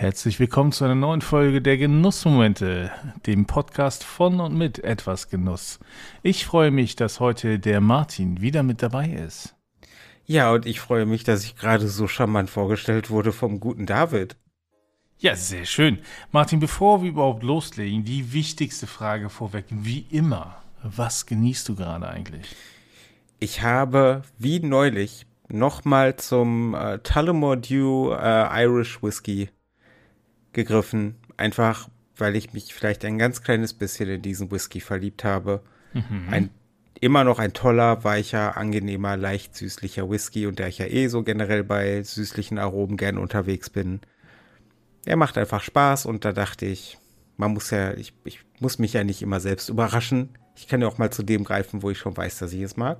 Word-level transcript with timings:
Herzlich 0.00 0.40
willkommen 0.40 0.72
zu 0.72 0.86
einer 0.86 0.94
neuen 0.94 1.20
Folge 1.20 1.60
der 1.60 1.76
Genussmomente, 1.76 2.90
dem 3.26 3.44
Podcast 3.44 4.02
von 4.02 4.40
und 4.40 4.56
mit 4.56 4.78
etwas 4.78 5.28
Genuss. 5.28 5.78
Ich 6.22 6.46
freue 6.46 6.70
mich, 6.70 6.96
dass 6.96 7.20
heute 7.20 7.58
der 7.58 7.82
Martin 7.82 8.40
wieder 8.40 8.62
mit 8.62 8.82
dabei 8.82 9.10
ist. 9.10 9.56
Ja, 10.24 10.52
und 10.52 10.64
ich 10.64 10.80
freue 10.80 11.04
mich, 11.04 11.24
dass 11.24 11.44
ich 11.44 11.54
gerade 11.54 11.86
so 11.86 12.08
charmant 12.08 12.48
vorgestellt 12.48 13.10
wurde 13.10 13.30
vom 13.30 13.60
guten 13.60 13.84
David. 13.84 14.36
Ja, 15.18 15.36
sehr 15.36 15.66
schön. 15.66 15.98
Martin, 16.32 16.60
bevor 16.60 17.02
wir 17.02 17.10
überhaupt 17.10 17.42
loslegen, 17.42 18.02
die 18.02 18.32
wichtigste 18.32 18.86
Frage 18.86 19.28
vorweg, 19.28 19.66
wie 19.68 20.06
immer. 20.10 20.62
Was 20.82 21.26
genießt 21.26 21.68
du 21.68 21.74
gerade 21.74 22.08
eigentlich? 22.08 22.56
Ich 23.38 23.60
habe, 23.60 24.22
wie 24.38 24.60
neulich, 24.60 25.26
nochmal 25.50 26.16
zum 26.16 26.74
äh, 26.74 27.00
Tullamore 27.00 27.58
Dew 27.58 28.14
äh, 28.14 28.64
Irish 28.64 29.02
Whiskey 29.02 29.50
gegriffen. 30.52 31.16
Einfach, 31.36 31.88
weil 32.16 32.36
ich 32.36 32.52
mich 32.52 32.74
vielleicht 32.74 33.04
ein 33.04 33.18
ganz 33.18 33.42
kleines 33.42 33.74
bisschen 33.74 34.08
in 34.08 34.22
diesen 34.22 34.50
Whisky 34.50 34.80
verliebt 34.80 35.24
habe. 35.24 35.62
Mhm. 35.92 36.28
Ein 36.30 36.50
immer 37.00 37.24
noch 37.24 37.38
ein 37.38 37.52
toller, 37.52 38.04
weicher, 38.04 38.56
angenehmer, 38.56 39.16
leicht 39.16 39.56
süßlicher 39.56 40.10
Whisky 40.10 40.46
und 40.46 40.60
da 40.60 40.66
ich 40.66 40.78
ja 40.78 40.86
eh 40.86 41.08
so 41.08 41.22
generell 41.22 41.64
bei 41.64 42.02
süßlichen 42.02 42.58
Aromen 42.58 42.96
gern 42.96 43.18
unterwegs 43.18 43.70
bin. 43.70 44.00
Er 45.06 45.16
macht 45.16 45.38
einfach 45.38 45.62
Spaß 45.62 46.04
und 46.04 46.24
da 46.26 46.32
dachte 46.32 46.66
ich, 46.66 46.98
man 47.38 47.54
muss 47.54 47.70
ja, 47.70 47.94
ich, 47.94 48.12
ich 48.24 48.40
muss 48.60 48.78
mich 48.78 48.92
ja 48.92 49.02
nicht 49.02 49.22
immer 49.22 49.40
selbst 49.40 49.70
überraschen. 49.70 50.28
Ich 50.56 50.68
kann 50.68 50.82
ja 50.82 50.88
auch 50.88 50.98
mal 50.98 51.10
zu 51.10 51.22
dem 51.22 51.42
greifen, 51.42 51.82
wo 51.82 51.90
ich 51.90 51.98
schon 51.98 52.14
weiß, 52.14 52.38
dass 52.38 52.52
ich 52.52 52.60
es 52.60 52.76
mag. 52.76 52.98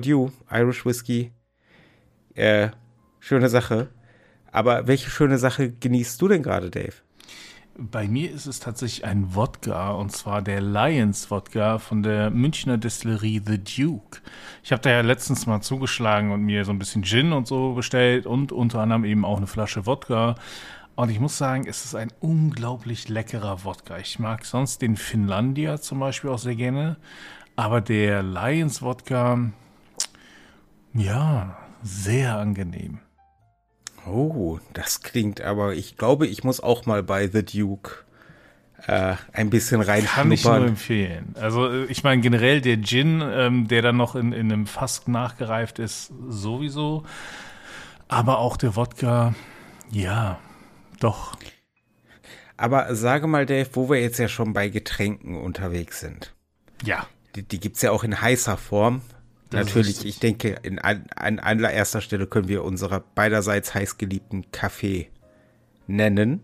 Dew, 0.00 0.30
Irish 0.50 0.86
Whisky. 0.86 1.32
Äh, 2.34 2.70
schöne 3.20 3.50
Sache. 3.50 3.88
Aber 4.56 4.86
welche 4.86 5.10
schöne 5.10 5.36
Sache 5.36 5.70
genießt 5.70 6.18
du 6.22 6.28
denn 6.28 6.42
gerade, 6.42 6.70
Dave? 6.70 6.94
Bei 7.76 8.08
mir 8.08 8.30
ist 8.30 8.46
es 8.46 8.58
tatsächlich 8.58 9.04
ein 9.04 9.34
Wodka 9.34 9.90
und 9.90 10.12
zwar 10.12 10.40
der 10.40 10.62
Lions 10.62 11.30
Wodka 11.30 11.78
von 11.78 12.02
der 12.02 12.30
Münchner 12.30 12.78
Destillerie 12.78 13.42
The 13.44 13.58
Duke. 13.58 14.22
Ich 14.64 14.72
habe 14.72 14.80
da 14.80 14.88
ja 14.88 15.02
letztens 15.02 15.44
mal 15.44 15.60
zugeschlagen 15.60 16.32
und 16.32 16.40
mir 16.40 16.64
so 16.64 16.72
ein 16.72 16.78
bisschen 16.78 17.04
Gin 17.04 17.34
und 17.34 17.46
so 17.46 17.74
bestellt 17.74 18.24
und 18.24 18.50
unter 18.50 18.80
anderem 18.80 19.04
eben 19.04 19.26
auch 19.26 19.36
eine 19.36 19.46
Flasche 19.46 19.84
Wodka. 19.84 20.36
Und 20.94 21.10
ich 21.10 21.20
muss 21.20 21.36
sagen, 21.36 21.66
es 21.68 21.84
ist 21.84 21.94
ein 21.94 22.10
unglaublich 22.20 23.10
leckerer 23.10 23.62
Wodka. 23.62 23.98
Ich 23.98 24.18
mag 24.18 24.46
sonst 24.46 24.80
den 24.80 24.96
Finlandia 24.96 25.82
zum 25.82 26.00
Beispiel 26.00 26.30
auch 26.30 26.38
sehr 26.38 26.56
gerne, 26.56 26.96
aber 27.56 27.82
der 27.82 28.22
Lions 28.22 28.80
Wodka, 28.80 29.50
ja, 30.94 31.58
sehr 31.82 32.38
angenehm. 32.38 33.00
Oh, 34.06 34.58
das 34.72 35.02
klingt 35.02 35.40
aber, 35.40 35.74
ich 35.74 35.96
glaube, 35.96 36.26
ich 36.26 36.44
muss 36.44 36.60
auch 36.60 36.86
mal 36.86 37.02
bei 37.02 37.28
The 37.28 37.44
Duke 37.44 37.90
äh, 38.86 39.16
ein 39.32 39.50
bisschen 39.50 39.80
reinschnuppern. 39.80 40.22
Kann 40.22 40.32
ich 40.32 40.44
nur 40.44 40.66
empfehlen. 40.66 41.34
Also 41.40 41.68
äh, 41.68 41.84
ich 41.86 42.04
meine 42.04 42.22
generell 42.22 42.60
der 42.60 42.80
Gin, 42.80 43.22
ähm, 43.22 43.68
der 43.68 43.82
dann 43.82 43.96
noch 43.96 44.14
in, 44.14 44.32
in 44.32 44.52
einem 44.52 44.66
Fass 44.66 45.06
nachgereift 45.08 45.78
ist, 45.78 46.12
sowieso. 46.28 47.04
Aber 48.08 48.38
auch 48.38 48.56
der 48.56 48.76
Wodka, 48.76 49.34
ja, 49.90 50.38
doch. 51.00 51.36
Aber 52.56 52.94
sage 52.94 53.26
mal, 53.26 53.44
Dave, 53.44 53.68
wo 53.72 53.90
wir 53.90 54.00
jetzt 54.00 54.18
ja 54.18 54.28
schon 54.28 54.52
bei 54.52 54.68
Getränken 54.68 55.36
unterwegs 55.36 56.00
sind. 56.00 56.32
Ja. 56.84 57.06
Die, 57.34 57.42
die 57.42 57.60
gibt 57.60 57.76
es 57.76 57.82
ja 57.82 57.90
auch 57.90 58.04
in 58.04 58.20
heißer 58.20 58.56
Form. 58.56 59.02
Das 59.50 59.66
Natürlich, 59.66 60.04
ich 60.04 60.18
denke, 60.18 60.56
in, 60.62 60.78
an, 60.78 61.04
an 61.14 61.38
allererster 61.38 62.00
Stelle 62.00 62.26
können 62.26 62.48
wir 62.48 62.64
unserer 62.64 63.00
beiderseits 63.14 63.74
heißgeliebten 63.74 64.50
Kaffee 64.50 65.08
nennen. 65.86 66.40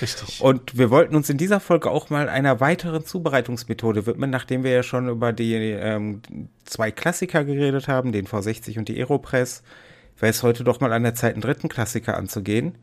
Richtig. 0.00 0.40
Und 0.40 0.76
wir 0.76 0.90
wollten 0.90 1.16
uns 1.16 1.28
in 1.28 1.38
dieser 1.38 1.60
Folge 1.60 1.90
auch 1.90 2.10
mal 2.10 2.28
einer 2.28 2.60
weiteren 2.60 3.04
Zubereitungsmethode 3.04 4.06
widmen, 4.06 4.30
nachdem 4.30 4.64
wir 4.64 4.70
ja 4.70 4.82
schon 4.82 5.08
über 5.08 5.32
die 5.32 5.54
ähm, 5.54 6.22
zwei 6.64 6.90
Klassiker 6.90 7.44
geredet 7.44 7.88
haben, 7.88 8.12
den 8.12 8.26
V60 8.26 8.78
und 8.78 8.88
die 8.88 8.98
Aeropress. 8.98 9.62
Wäre 10.18 10.30
es 10.30 10.42
heute 10.42 10.62
doch 10.62 10.80
mal 10.80 10.92
an 10.92 11.02
der 11.02 11.14
Zeit, 11.14 11.32
einen 11.32 11.42
dritten 11.42 11.68
Klassiker 11.68 12.16
anzugehen. 12.16 12.76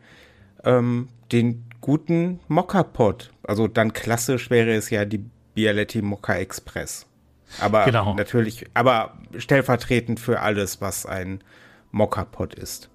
Ähm, 0.64 1.08
den 1.32 1.64
guten 1.80 2.40
Mokka-Pot. 2.48 3.32
Also 3.44 3.68
dann 3.68 3.94
klassisch 3.94 4.50
wäre 4.50 4.74
es 4.74 4.90
ja 4.90 5.06
die 5.06 5.24
Bialetti 5.54 6.02
Mokka 6.02 6.36
Express. 6.36 7.06
Aber 7.60 7.86
genau. 7.86 8.14
natürlich, 8.14 8.66
aber 8.74 9.14
stellvertretend 9.38 10.20
für 10.20 10.42
alles, 10.42 10.82
was 10.82 11.06
ein 11.06 11.44
Mokka-Pot 11.92 12.54
ist. 12.54 12.90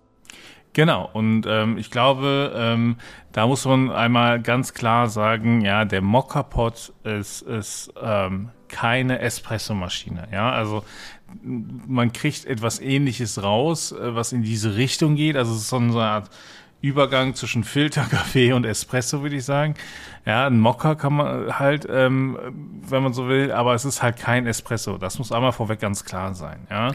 Genau, 0.74 1.08
und 1.12 1.46
ähm, 1.46 1.78
ich 1.78 1.90
glaube, 1.90 2.52
ähm, 2.56 2.96
da 3.30 3.46
muss 3.46 3.64
man 3.64 3.92
einmal 3.92 4.42
ganz 4.42 4.74
klar 4.74 5.08
sagen, 5.08 5.60
ja, 5.60 5.84
der 5.84 6.02
Mokka-Pot 6.02 6.92
ist, 7.04 7.42
ist 7.42 7.92
ähm, 8.02 8.50
keine 8.68 9.20
Espressomaschine. 9.20 10.26
Ja, 10.32 10.50
also 10.50 10.84
man 11.44 12.12
kriegt 12.12 12.44
etwas 12.44 12.80
ähnliches 12.80 13.40
raus, 13.40 13.92
äh, 13.92 14.16
was 14.16 14.32
in 14.32 14.42
diese 14.42 14.74
Richtung 14.74 15.14
geht. 15.14 15.36
Also 15.36 15.52
es 15.52 15.58
ist 15.58 15.68
so 15.68 15.76
eine 15.76 15.94
Art 15.94 16.30
Übergang 16.84 17.34
zwischen 17.34 17.64
Filterkaffee 17.64 18.52
und 18.54 18.66
Espresso, 18.66 19.22
würde 19.22 19.36
ich 19.36 19.44
sagen. 19.44 19.74
Ja, 20.26 20.46
ein 20.46 20.60
Mokka 20.60 20.94
kann 20.94 21.14
man 21.14 21.58
halt, 21.58 21.86
ähm, 21.90 22.38
wenn 22.88 23.02
man 23.02 23.12
so 23.12 23.28
will, 23.28 23.52
aber 23.52 23.74
es 23.74 23.84
ist 23.84 24.02
halt 24.02 24.16
kein 24.16 24.46
Espresso. 24.46 24.98
Das 24.98 25.18
muss 25.18 25.32
einmal 25.32 25.52
vorweg 25.52 25.80
ganz 25.80 26.04
klar 26.04 26.34
sein. 26.34 26.66
Ja, 26.70 26.92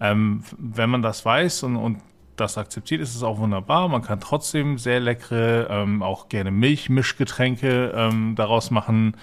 ähm, 0.00 0.42
wenn 0.58 0.90
man 0.90 1.02
das 1.02 1.24
weiß 1.24 1.64
und, 1.64 1.76
und 1.76 1.98
das 2.36 2.58
akzeptiert, 2.58 3.00
ist 3.00 3.14
es 3.14 3.22
auch 3.22 3.38
wunderbar. 3.38 3.88
Man 3.88 4.02
kann 4.02 4.20
trotzdem 4.20 4.78
sehr 4.78 5.00
leckere, 5.00 5.68
ähm, 5.70 6.02
auch 6.02 6.28
gerne 6.28 6.50
Milchmischgetränke 6.50 7.92
ähm, 7.94 8.34
daraus 8.36 8.70
machen. 8.70 9.16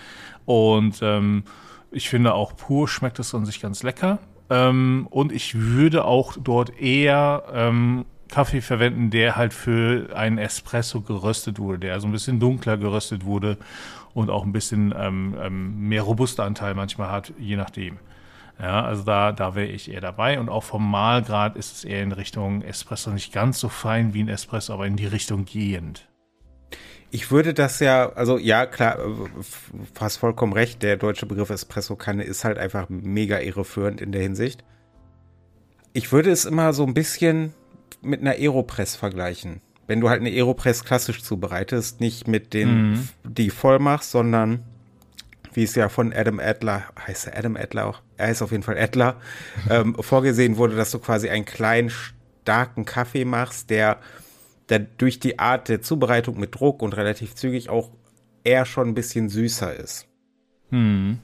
Und 0.46 1.00
ähm, 1.02 1.44
ich 1.92 2.10
finde 2.10 2.34
auch 2.34 2.56
pur 2.56 2.88
schmeckt 2.88 3.20
es 3.20 3.34
an 3.36 3.46
sich 3.46 3.62
ganz 3.62 3.84
lecker. 3.84 4.20
Ähm, 4.50 5.08
und 5.10 5.32
ich 5.32 5.56
würde 5.56 6.06
auch 6.06 6.36
dort 6.40 6.80
eher 6.80 7.44
ähm, 7.54 8.06
Kaffee 8.34 8.62
verwenden, 8.62 9.12
der 9.12 9.36
halt 9.36 9.54
für 9.54 10.10
einen 10.16 10.40
Espresso 10.40 11.02
geröstet 11.02 11.60
wurde, 11.60 11.78
der 11.78 11.94
also 11.94 12.08
ein 12.08 12.12
bisschen 12.12 12.40
dunkler 12.40 12.78
geröstet 12.78 13.26
wurde 13.26 13.60
und 14.16 14.32
auch 14.32 14.44
ein 14.44 14.52
bisschen 14.52 14.92
ähm, 14.98 15.36
ähm, 15.40 15.88
mehr 15.88 16.02
robuster 16.02 16.44
Anteil 16.44 16.74
manchmal 16.74 17.12
hat, 17.12 17.32
je 17.38 17.58
nachdem. 17.58 18.00
Ja, 18.60 18.84
also 18.86 19.04
da, 19.04 19.34
da 19.34 19.54
wäre 19.54 19.68
ich 19.68 19.92
eher 19.92 20.02
dabei. 20.02 20.40
Und 20.40 20.50
auch 20.50 20.64
vom 20.64 20.90
Mahlgrad 20.90 21.56
ist 21.56 21.78
es 21.78 21.84
eher 21.84 22.02
in 22.02 22.12
Richtung 22.12 22.64
Espresso 22.64 23.12
nicht 23.12 23.32
ganz 23.34 23.60
so 23.60 23.70
fein 23.70 24.16
wie 24.16 24.24
ein 24.24 24.30
Espresso, 24.30 24.74
aber 24.74 24.88
in 24.88 24.96
die 24.96 25.06
Richtung 25.06 25.46
gehend. 25.46 26.08
Ich 27.12 27.30
würde 27.30 27.54
das 27.54 27.80
ja, 27.80 28.14
also 28.14 28.40
ja, 28.40 28.66
klar, 28.66 28.98
fast 29.94 30.18
vollkommen 30.18 30.54
recht. 30.54 30.82
Der 30.82 30.98
deutsche 30.98 31.28
Begriff 31.28 31.52
Espresso-Kanne 31.52 32.24
ist 32.24 32.46
halt 32.46 32.58
einfach 32.58 32.90
mega 32.90 33.40
irreführend 33.40 34.02
in 34.02 34.12
der 34.12 34.24
Hinsicht. 34.24 34.64
Ich 35.94 36.12
würde 36.12 36.32
es 36.32 36.46
immer 36.46 36.74
so 36.74 36.84
ein 36.84 36.96
bisschen 36.96 37.54
mit 38.04 38.22
einer 38.22 38.32
Aeropress 38.32 38.96
vergleichen. 38.96 39.62
Wenn 39.88 40.00
du 40.00 40.10
halt 40.10 40.22
eine 40.22 40.30
Aeropress 40.30 40.86
klassisch 40.86 41.22
zubereitest, 41.24 42.00
nicht 42.00 42.28
mit 42.28 42.54
den, 42.54 42.92
mhm. 42.92 43.10
die 43.24 43.50
voll 43.50 43.80
machst, 43.80 44.12
sondern 44.12 44.64
wie 45.54 45.64
es 45.64 45.76
ja 45.76 45.90
von 45.90 46.14
Adam 46.14 46.40
Adler, 46.40 46.84
heißt 47.06 47.28
er 47.28 47.38
Adam 47.38 47.56
Adler 47.58 47.88
auch, 47.88 48.02
er 48.18 48.28
heißt 48.28 48.42
auf 48.42 48.52
jeden 48.52 48.64
Fall 48.64 48.78
Adler, 48.78 49.18
ähm, 49.70 49.96
vorgesehen 50.00 50.58
wurde, 50.58 50.76
dass 50.76 50.92
du 50.92 51.00
quasi 51.00 51.30
einen 51.30 51.46
kleinen, 51.46 51.92
starken 52.44 52.86
Kaffee 52.86 53.26
machst, 53.26 53.70
der, 53.70 54.00
der 54.70 54.80
durch 54.80 55.20
die 55.20 55.40
Art 55.40 55.70
der 55.70 55.82
Zubereitung 55.82 56.40
mit 56.40 56.56
Druck 56.56 56.82
und 56.82 56.96
relativ 56.96 57.36
zügig 57.36 57.70
auch 57.70 57.92
eher 58.44 58.66
schon 58.66 58.90
ein 58.90 58.94
bisschen 58.94 59.30
süßer 59.30 59.74
ist. 59.76 60.08
Mhm. 60.70 61.20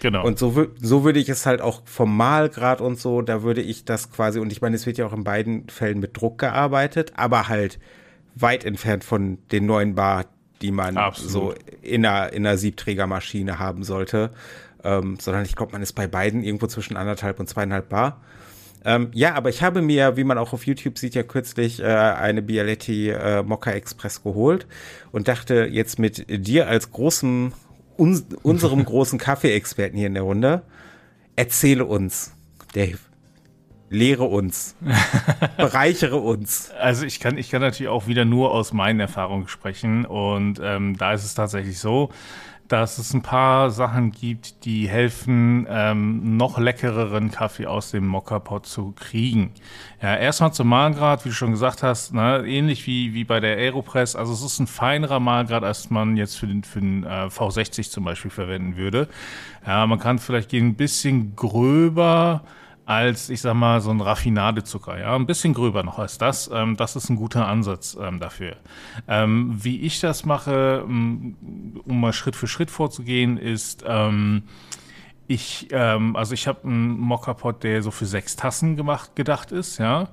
Genau. 0.00 0.24
Und 0.24 0.38
so, 0.38 0.66
so 0.80 1.04
würde 1.04 1.20
ich 1.20 1.28
es 1.28 1.46
halt 1.46 1.60
auch 1.60 1.82
vom 1.84 2.16
Mahlgrad 2.16 2.80
und 2.80 2.98
so, 2.98 3.22
da 3.22 3.42
würde 3.42 3.60
ich 3.60 3.84
das 3.84 4.10
quasi, 4.10 4.40
und 4.40 4.50
ich 4.50 4.62
meine, 4.62 4.74
es 4.74 4.86
wird 4.86 4.98
ja 4.98 5.06
auch 5.06 5.12
in 5.12 5.24
beiden 5.24 5.68
Fällen 5.68 6.00
mit 6.00 6.16
Druck 6.16 6.38
gearbeitet, 6.38 7.12
aber 7.16 7.48
halt 7.48 7.78
weit 8.34 8.64
entfernt 8.64 9.04
von 9.04 9.38
den 9.52 9.66
neuen 9.66 9.94
Bar, 9.94 10.24
die 10.62 10.72
man 10.72 10.96
Absolut. 10.96 11.30
so 11.30 11.54
in 11.82 12.04
einer, 12.06 12.32
in 12.32 12.46
einer 12.46 12.56
Siebträgermaschine 12.56 13.58
haben 13.58 13.82
sollte. 13.84 14.30
Ähm, 14.82 15.18
sondern 15.20 15.44
ich 15.44 15.54
glaube, 15.54 15.72
man 15.72 15.82
ist 15.82 15.92
bei 15.92 16.06
beiden 16.06 16.42
irgendwo 16.42 16.66
zwischen 16.66 16.96
anderthalb 16.96 17.38
und 17.38 17.48
zweieinhalb 17.48 17.90
Bar. 17.90 18.22
Ähm, 18.82 19.10
ja, 19.12 19.34
aber 19.34 19.50
ich 19.50 19.62
habe 19.62 19.82
mir, 19.82 20.16
wie 20.16 20.24
man 20.24 20.38
auch 20.38 20.54
auf 20.54 20.64
YouTube 20.64 20.98
sieht, 20.98 21.14
ja 21.14 21.22
kürzlich 21.22 21.80
äh, 21.80 21.84
eine 21.84 22.40
Bialetti 22.40 23.10
äh, 23.10 23.42
Mokka 23.42 23.72
Express 23.72 24.22
geholt 24.22 24.66
und 25.12 25.28
dachte 25.28 25.68
jetzt 25.70 25.98
mit 25.98 26.24
dir 26.28 26.66
als 26.66 26.90
großem 26.90 27.52
uns, 28.00 28.24
unserem 28.42 28.84
großen 28.84 29.18
Kaffeeexperten 29.18 29.98
hier 29.98 30.06
in 30.06 30.14
der 30.14 30.22
Runde. 30.22 30.62
Erzähle 31.36 31.84
uns, 31.84 32.32
Dave. 32.72 32.98
Lehre 33.90 34.24
uns. 34.24 34.74
Bereichere 35.56 36.16
uns. 36.16 36.70
Also 36.70 37.04
ich 37.04 37.20
kann, 37.20 37.36
ich 37.36 37.50
kann 37.50 37.60
natürlich 37.60 37.90
auch 37.90 38.06
wieder 38.06 38.24
nur 38.24 38.52
aus 38.52 38.72
meinen 38.72 39.00
Erfahrungen 39.00 39.48
sprechen. 39.48 40.06
Und 40.06 40.60
ähm, 40.62 40.96
da 40.96 41.12
ist 41.12 41.24
es 41.24 41.34
tatsächlich 41.34 41.78
so, 41.78 42.10
dass 42.70 42.98
es 42.98 43.12
ein 43.12 43.22
paar 43.22 43.70
Sachen 43.70 44.12
gibt, 44.12 44.64
die 44.64 44.88
helfen, 44.88 45.66
ähm, 45.68 46.36
noch 46.36 46.56
leckereren 46.56 47.32
Kaffee 47.32 47.66
aus 47.66 47.90
dem 47.90 48.06
Mokka-Pot 48.06 48.64
zu 48.64 48.92
kriegen. 48.92 49.50
Ja, 50.00 50.14
erstmal 50.16 50.52
zum 50.52 50.68
Mahlgrad, 50.68 51.24
wie 51.24 51.30
du 51.30 51.34
schon 51.34 51.50
gesagt 51.50 51.82
hast, 51.82 52.14
ne, 52.14 52.44
ähnlich 52.46 52.86
wie, 52.86 53.12
wie 53.12 53.24
bei 53.24 53.40
der 53.40 53.56
Aeropress. 53.56 54.14
Also 54.14 54.32
es 54.32 54.42
ist 54.42 54.60
ein 54.60 54.68
feinerer 54.68 55.18
Mahlgrad, 55.18 55.64
als 55.64 55.90
man 55.90 56.16
jetzt 56.16 56.38
für 56.38 56.46
den, 56.46 56.62
für 56.62 56.78
den 56.78 57.02
äh, 57.02 57.26
V60 57.26 57.90
zum 57.90 58.04
Beispiel 58.04 58.30
verwenden 58.30 58.76
würde. 58.76 59.08
Ja, 59.66 59.84
man 59.88 59.98
kann 59.98 60.20
vielleicht 60.20 60.50
gehen 60.50 60.68
ein 60.68 60.76
bisschen 60.76 61.34
gröber 61.34 62.44
als, 62.90 63.30
ich 63.30 63.40
sag 63.40 63.54
mal, 63.54 63.80
so 63.80 63.90
ein 63.90 64.00
Raffinadezucker. 64.00 64.98
Ja, 64.98 65.14
ein 65.14 65.26
bisschen 65.26 65.54
gröber 65.54 65.84
noch 65.84 66.00
als 66.00 66.18
das. 66.18 66.50
Ähm, 66.52 66.76
das 66.76 66.96
ist 66.96 67.08
ein 67.08 67.14
guter 67.14 67.46
Ansatz 67.46 67.96
ähm, 68.00 68.18
dafür. 68.18 68.56
Ähm, 69.06 69.56
wie 69.62 69.82
ich 69.82 70.00
das 70.00 70.24
mache, 70.24 70.82
um 70.82 71.36
mal 71.86 72.12
Schritt 72.12 72.34
für 72.34 72.48
Schritt 72.48 72.68
vorzugehen, 72.68 73.38
ist, 73.38 73.84
ähm, 73.86 74.42
ich, 75.28 75.68
ähm, 75.70 76.16
also 76.16 76.34
ich 76.34 76.48
habe 76.48 76.64
einen 76.64 76.98
Mokka-Pot, 76.98 77.62
der 77.62 77.80
so 77.84 77.92
für 77.92 78.06
sechs 78.06 78.34
Tassen 78.34 78.74
gemacht, 78.74 79.14
gedacht 79.14 79.52
ist, 79.52 79.78
ja. 79.78 80.08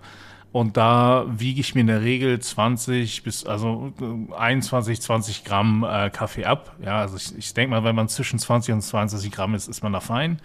Und 0.52 0.78
da 0.78 1.26
wiege 1.28 1.60
ich 1.60 1.74
mir 1.74 1.82
in 1.82 1.88
der 1.88 2.04
Regel 2.04 2.40
20 2.40 3.24
bis, 3.24 3.44
also 3.44 3.92
21, 4.38 5.02
20 5.02 5.44
Gramm 5.44 5.84
äh, 5.84 6.12
Kaffee 6.12 6.46
ab. 6.46 6.76
Ja, 6.80 7.00
also 7.00 7.18
ich, 7.18 7.36
ich 7.36 7.56
denke 7.56 7.72
mal, 7.72 7.84
wenn 7.84 7.96
man 7.96 8.08
zwischen 8.08 8.38
20 8.38 8.76
und 8.76 8.82
22 8.82 9.32
Gramm 9.32 9.56
ist, 9.56 9.68
ist 9.68 9.82
man 9.82 9.94
da 9.94 10.00
fein 10.00 10.40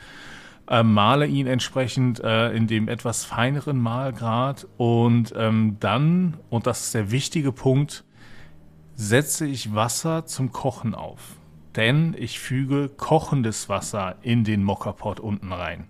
äh, 0.73 0.83
male 0.83 1.27
ihn 1.27 1.47
entsprechend 1.47 2.19
äh, 2.21 2.51
in 2.53 2.67
dem 2.67 2.89
etwas 2.89 3.25
feineren 3.25 3.79
Malgrad 3.79 4.67
und 4.79 5.35
ähm, 5.37 5.77
dann, 5.81 6.39
und 6.49 6.67
das 6.67 6.87
ist 6.87 6.95
der 6.95 7.11
wichtige 7.11 7.53
Punkt, 7.53 8.05
setze 8.95 9.47
ich 9.47 9.75
Wasser 9.75 10.25
zum 10.25 10.51
Kochen 10.51 10.95
auf. 10.95 11.37
Denn 11.77 12.17
ich 12.19 12.41
füge 12.41 12.89
kochendes 12.89 13.69
Wasser 13.69 14.17
in 14.23 14.45
den 14.45 14.65
Mokka-Pot 14.65 15.21
unten 15.21 15.53
rein. 15.53 15.89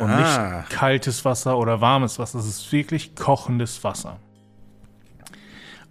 Und 0.00 0.10
ah. 0.10 0.60
nicht 0.60 0.70
kaltes 0.70 1.24
Wasser 1.24 1.58
oder 1.58 1.80
warmes 1.80 2.18
Wasser. 2.18 2.40
Es 2.40 2.46
ist 2.46 2.72
wirklich 2.72 3.14
kochendes 3.14 3.84
Wasser. 3.84 4.18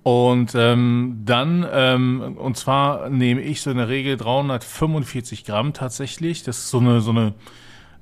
Und 0.04 0.56
ähm, 0.56 1.22
dann, 1.26 1.68
ähm, 1.72 2.36
und 2.38 2.58
zwar 2.58 3.10
nehme 3.10 3.42
ich 3.42 3.62
so 3.62 3.70
in 3.70 3.78
der 3.78 3.88
Regel 3.88 4.18
345 4.18 5.46
Gramm 5.46 5.74
tatsächlich. 5.74 6.44
Das 6.44 6.58
ist 6.58 6.70
so 6.72 6.80
eine, 6.80 7.02
so 7.02 7.12
eine, 7.12 7.34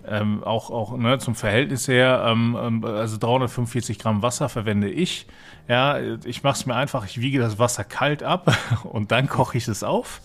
ähm, 0.08 0.44
auch, 0.44 0.72
auch 0.72 0.98
ne, 0.98 1.20
zum 1.20 1.36
Verhältnis 1.36 1.90
her, 1.90 2.24
ähm, 2.26 2.58
ähm 2.60 2.86
also 2.86 3.18
345 3.18 4.00
Gramm 4.00 4.22
Wasser 4.22 4.48
verwende 4.48 4.90
ich. 4.90 5.28
Ja, 5.68 6.00
ich 6.24 6.42
mache 6.42 6.56
es 6.56 6.66
mir 6.66 6.76
einfach, 6.76 7.06
ich 7.06 7.20
wiege 7.20 7.38
das 7.40 7.60
Wasser 7.60 7.84
kalt 7.84 8.24
ab 8.24 8.56
und 8.84 9.12
dann 9.12 9.28
koche 9.28 9.58
ich 9.58 9.68
es 9.68 9.84
auf. 9.84 10.22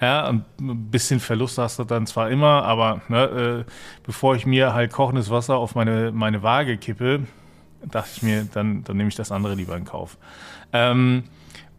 Ja, 0.00 0.28
ein 0.28 0.44
bisschen 0.90 1.20
Verlust 1.20 1.56
hast 1.58 1.78
du 1.78 1.84
dann 1.84 2.08
zwar 2.08 2.28
immer, 2.28 2.64
aber 2.64 3.02
ne, 3.08 3.64
äh, 3.66 3.70
bevor 4.02 4.34
ich 4.34 4.44
mir 4.46 4.74
halt 4.74 4.92
kochendes 4.92 5.30
Wasser 5.30 5.56
auf 5.56 5.76
meine, 5.76 6.10
meine 6.10 6.42
Waage 6.42 6.76
kippe, 6.76 7.20
dachte 7.84 8.10
ich 8.16 8.22
mir, 8.22 8.48
dann, 8.52 8.82
dann 8.82 8.96
nehme 8.96 9.08
ich 9.08 9.14
das 9.14 9.30
andere 9.30 9.54
lieber 9.54 9.76
in 9.76 9.84
Kauf. 9.84 10.18
Ähm, 10.74 11.24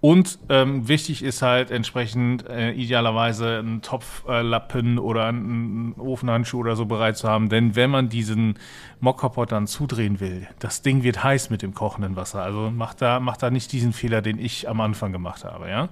und 0.01 0.37
ähm, 0.49 0.87
wichtig 0.87 1.23
ist 1.23 1.41
halt 1.41 1.71
entsprechend 1.71 2.47
äh, 2.47 2.71
idealerweise 2.73 3.57
einen 3.57 3.81
Topflappen 3.81 4.97
äh, 4.97 4.99
oder 4.99 5.25
einen 5.25 5.95
Ofenhandschuh 5.97 6.59
oder 6.59 6.75
so 6.75 6.85
bereit 6.85 7.17
zu 7.17 7.27
haben. 7.27 7.49
Denn 7.49 7.75
wenn 7.75 7.89
man 7.89 8.07
diesen 8.07 8.59
Mokka-Pot 8.99 9.51
dann 9.51 9.65
zudrehen 9.65 10.19
will, 10.19 10.47
das 10.59 10.83
Ding 10.83 11.01
wird 11.01 11.23
heiß 11.23 11.49
mit 11.49 11.63
dem 11.63 11.73
kochenden 11.73 12.15
Wasser. 12.15 12.43
Also 12.43 12.69
macht 12.69 13.01
da, 13.01 13.19
macht 13.19 13.41
da 13.41 13.49
nicht 13.49 13.71
diesen 13.71 13.93
Fehler, 13.93 14.21
den 14.21 14.37
ich 14.37 14.69
am 14.69 14.79
Anfang 14.79 15.11
gemacht 15.11 15.43
habe. 15.43 15.69
Ja? 15.69 15.89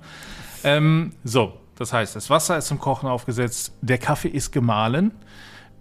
Ähm, 0.64 1.14
so, 1.24 1.54
das 1.76 1.92
heißt, 1.92 2.16
das 2.16 2.30
Wasser 2.30 2.58
ist 2.58 2.68
zum 2.68 2.78
Kochen 2.78 3.10
aufgesetzt, 3.10 3.76
der 3.82 3.98
Kaffee 3.98 4.30
ist 4.30 4.52
gemahlen. 4.52 5.12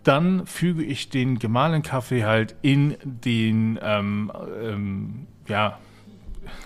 Dann 0.05 0.47
füge 0.47 0.83
ich 0.83 1.11
den 1.11 1.39
gemahlenen 1.39 1.83
Kaffee 1.83 2.25
halt 2.25 2.57
in 2.63 2.97
den, 3.05 3.79
ähm, 3.83 4.33
ähm, 4.63 5.27
ja, 5.47 5.79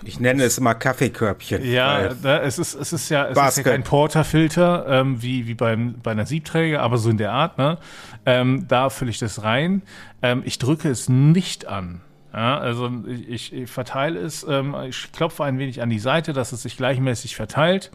ich 0.03 0.19
nenne 0.19 0.43
es 0.43 0.57
immer 0.57 0.75
Kaffeekörbchen. 0.75 1.63
Ja, 1.63 2.13
da, 2.13 2.41
es, 2.41 2.59
ist, 2.59 2.75
es 2.75 2.93
ist 2.93 3.09
ja, 3.09 3.27
es 3.27 3.37
ist 3.37 3.57
ja 3.57 3.63
kein 3.63 3.83
Porterfilter 3.83 4.85
ähm, 4.87 5.21
wie, 5.21 5.47
wie 5.47 5.53
beim, 5.53 5.95
bei 6.01 6.11
einer 6.11 6.25
Siebträger, 6.25 6.81
aber 6.81 6.97
so 6.97 7.09
in 7.09 7.17
der 7.17 7.31
Art. 7.31 7.57
Ne? 7.57 7.77
Ähm, 8.25 8.65
da 8.67 8.89
fülle 8.89 9.11
ich 9.11 9.19
das 9.19 9.43
rein. 9.43 9.81
Ähm, 10.21 10.43
ich 10.45 10.59
drücke 10.59 10.89
es 10.89 11.09
nicht 11.09 11.67
an. 11.67 12.01
Ja, 12.33 12.59
also 12.59 12.91
ich, 13.27 13.53
ich 13.53 13.69
verteile 13.69 14.19
es, 14.19 14.45
ähm, 14.47 14.75
ich 14.87 15.11
klopfe 15.11 15.43
ein 15.43 15.57
wenig 15.57 15.81
an 15.81 15.89
die 15.89 15.99
Seite, 15.99 16.33
dass 16.33 16.51
es 16.51 16.61
sich 16.61 16.77
gleichmäßig 16.77 17.35
verteilt, 17.35 17.89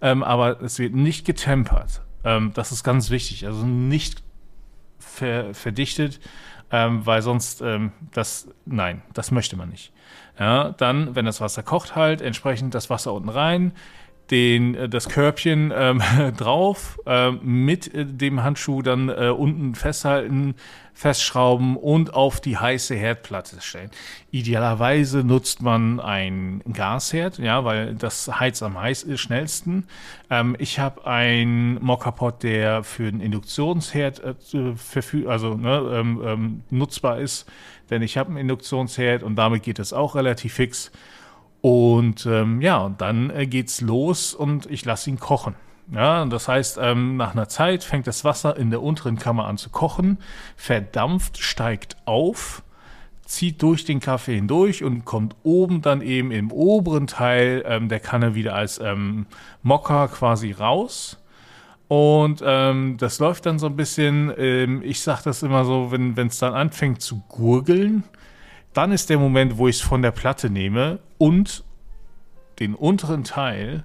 ähm, 0.00 0.22
aber 0.22 0.60
es 0.62 0.78
wird 0.78 0.94
nicht 0.94 1.26
getempert. 1.26 2.02
Ähm, 2.22 2.52
das 2.54 2.70
ist 2.70 2.84
ganz 2.84 3.10
wichtig. 3.10 3.46
Also 3.46 3.64
nicht 3.66 4.22
ver, 4.98 5.52
verdichtet, 5.54 6.20
weil 6.70 7.22
sonst 7.22 7.62
das, 8.12 8.48
nein, 8.66 9.02
das 9.14 9.30
möchte 9.30 9.56
man 9.56 9.70
nicht. 9.70 9.92
Ja, 10.38 10.70
dann, 10.70 11.16
wenn 11.16 11.24
das 11.24 11.40
Wasser 11.40 11.62
kocht, 11.62 11.96
halt 11.96 12.20
entsprechend 12.20 12.74
das 12.74 12.90
Wasser 12.90 13.12
unten 13.12 13.28
rein, 13.28 13.72
den, 14.30 14.74
äh, 14.74 14.88
das 14.88 15.08
Körbchen 15.08 15.72
ähm, 15.74 16.02
drauf, 16.36 16.98
äh, 17.06 17.30
mit 17.30 17.92
äh, 17.94 18.04
dem 18.04 18.42
Handschuh 18.42 18.82
dann 18.82 19.08
äh, 19.08 19.28
unten 19.36 19.74
festhalten, 19.74 20.54
festschrauben 20.98 21.76
und 21.76 22.14
auf 22.14 22.40
die 22.40 22.58
heiße 22.58 22.94
Herdplatte 22.96 23.60
stellen. 23.60 23.90
Idealerweise 24.32 25.22
nutzt 25.22 25.62
man 25.62 26.00
ein 26.00 26.60
Gasherd, 26.72 27.38
ja, 27.38 27.64
weil 27.64 27.94
das 27.94 28.28
heizt 28.40 28.64
am 28.64 28.80
heiß 28.80 29.06
schnellsten. 29.14 29.86
Ähm, 30.28 30.56
ich 30.58 30.80
habe 30.80 31.06
einen 31.06 31.82
Mokka-Pot, 31.84 32.42
der 32.42 32.82
für 32.82 33.06
einen 33.06 33.20
Induktionsherd 33.20 34.22
äh, 34.24 34.74
verfügt, 34.74 35.28
also 35.28 35.54
ne, 35.54 35.88
ähm, 35.92 36.20
ähm, 36.24 36.62
nutzbar 36.70 37.20
ist, 37.20 37.48
denn 37.90 38.02
ich 38.02 38.18
habe 38.18 38.30
einen 38.30 38.38
Induktionsherd 38.38 39.22
und 39.22 39.36
damit 39.36 39.62
geht 39.62 39.78
es 39.78 39.92
auch 39.92 40.16
relativ 40.16 40.54
fix. 40.54 40.90
Und 41.60 42.26
ähm, 42.26 42.60
ja, 42.60 42.78
und 42.78 43.00
dann 43.00 43.30
äh, 43.30 43.46
geht's 43.46 43.80
los 43.80 44.34
und 44.34 44.66
ich 44.66 44.84
lasse 44.84 45.10
ihn 45.10 45.18
kochen. 45.18 45.54
Ja, 45.90 46.24
das 46.26 46.48
heißt, 46.48 46.78
ähm, 46.80 47.16
nach 47.16 47.32
einer 47.32 47.48
Zeit 47.48 47.82
fängt 47.82 48.06
das 48.06 48.22
Wasser 48.22 48.56
in 48.56 48.70
der 48.70 48.82
unteren 48.82 49.18
Kammer 49.18 49.46
an 49.46 49.56
zu 49.56 49.70
kochen, 49.70 50.18
verdampft, 50.54 51.38
steigt 51.38 51.96
auf, 52.04 52.62
zieht 53.24 53.62
durch 53.62 53.86
den 53.86 54.00
Kaffee 54.00 54.34
hindurch 54.34 54.84
und 54.84 55.06
kommt 55.06 55.34
oben 55.44 55.80
dann 55.80 56.02
eben 56.02 56.30
im 56.30 56.52
oberen 56.52 57.06
Teil 57.06 57.64
ähm, 57.66 57.88
der 57.88 58.00
Kanne 58.00 58.34
wieder 58.34 58.54
als 58.54 58.78
ähm, 58.78 59.26
Mocker 59.62 60.08
quasi 60.08 60.52
raus. 60.52 61.22
Und 61.88 62.42
ähm, 62.44 62.98
das 62.98 63.18
läuft 63.18 63.46
dann 63.46 63.58
so 63.58 63.66
ein 63.66 63.76
bisschen, 63.76 64.30
ähm, 64.36 64.82
ich 64.84 65.00
sage 65.00 65.22
das 65.24 65.42
immer 65.42 65.64
so, 65.64 65.90
wenn 65.90 66.14
es 66.18 66.38
dann 66.38 66.52
anfängt 66.52 67.00
zu 67.00 67.22
gurgeln, 67.28 68.04
dann 68.78 68.92
ist 68.92 69.10
der 69.10 69.18
Moment, 69.18 69.58
wo 69.58 69.66
ich 69.66 69.74
es 69.74 69.82
von 69.82 70.02
der 70.02 70.12
Platte 70.12 70.50
nehme 70.50 71.00
und 71.18 71.64
den 72.60 72.76
unteren 72.76 73.24
Teil 73.24 73.82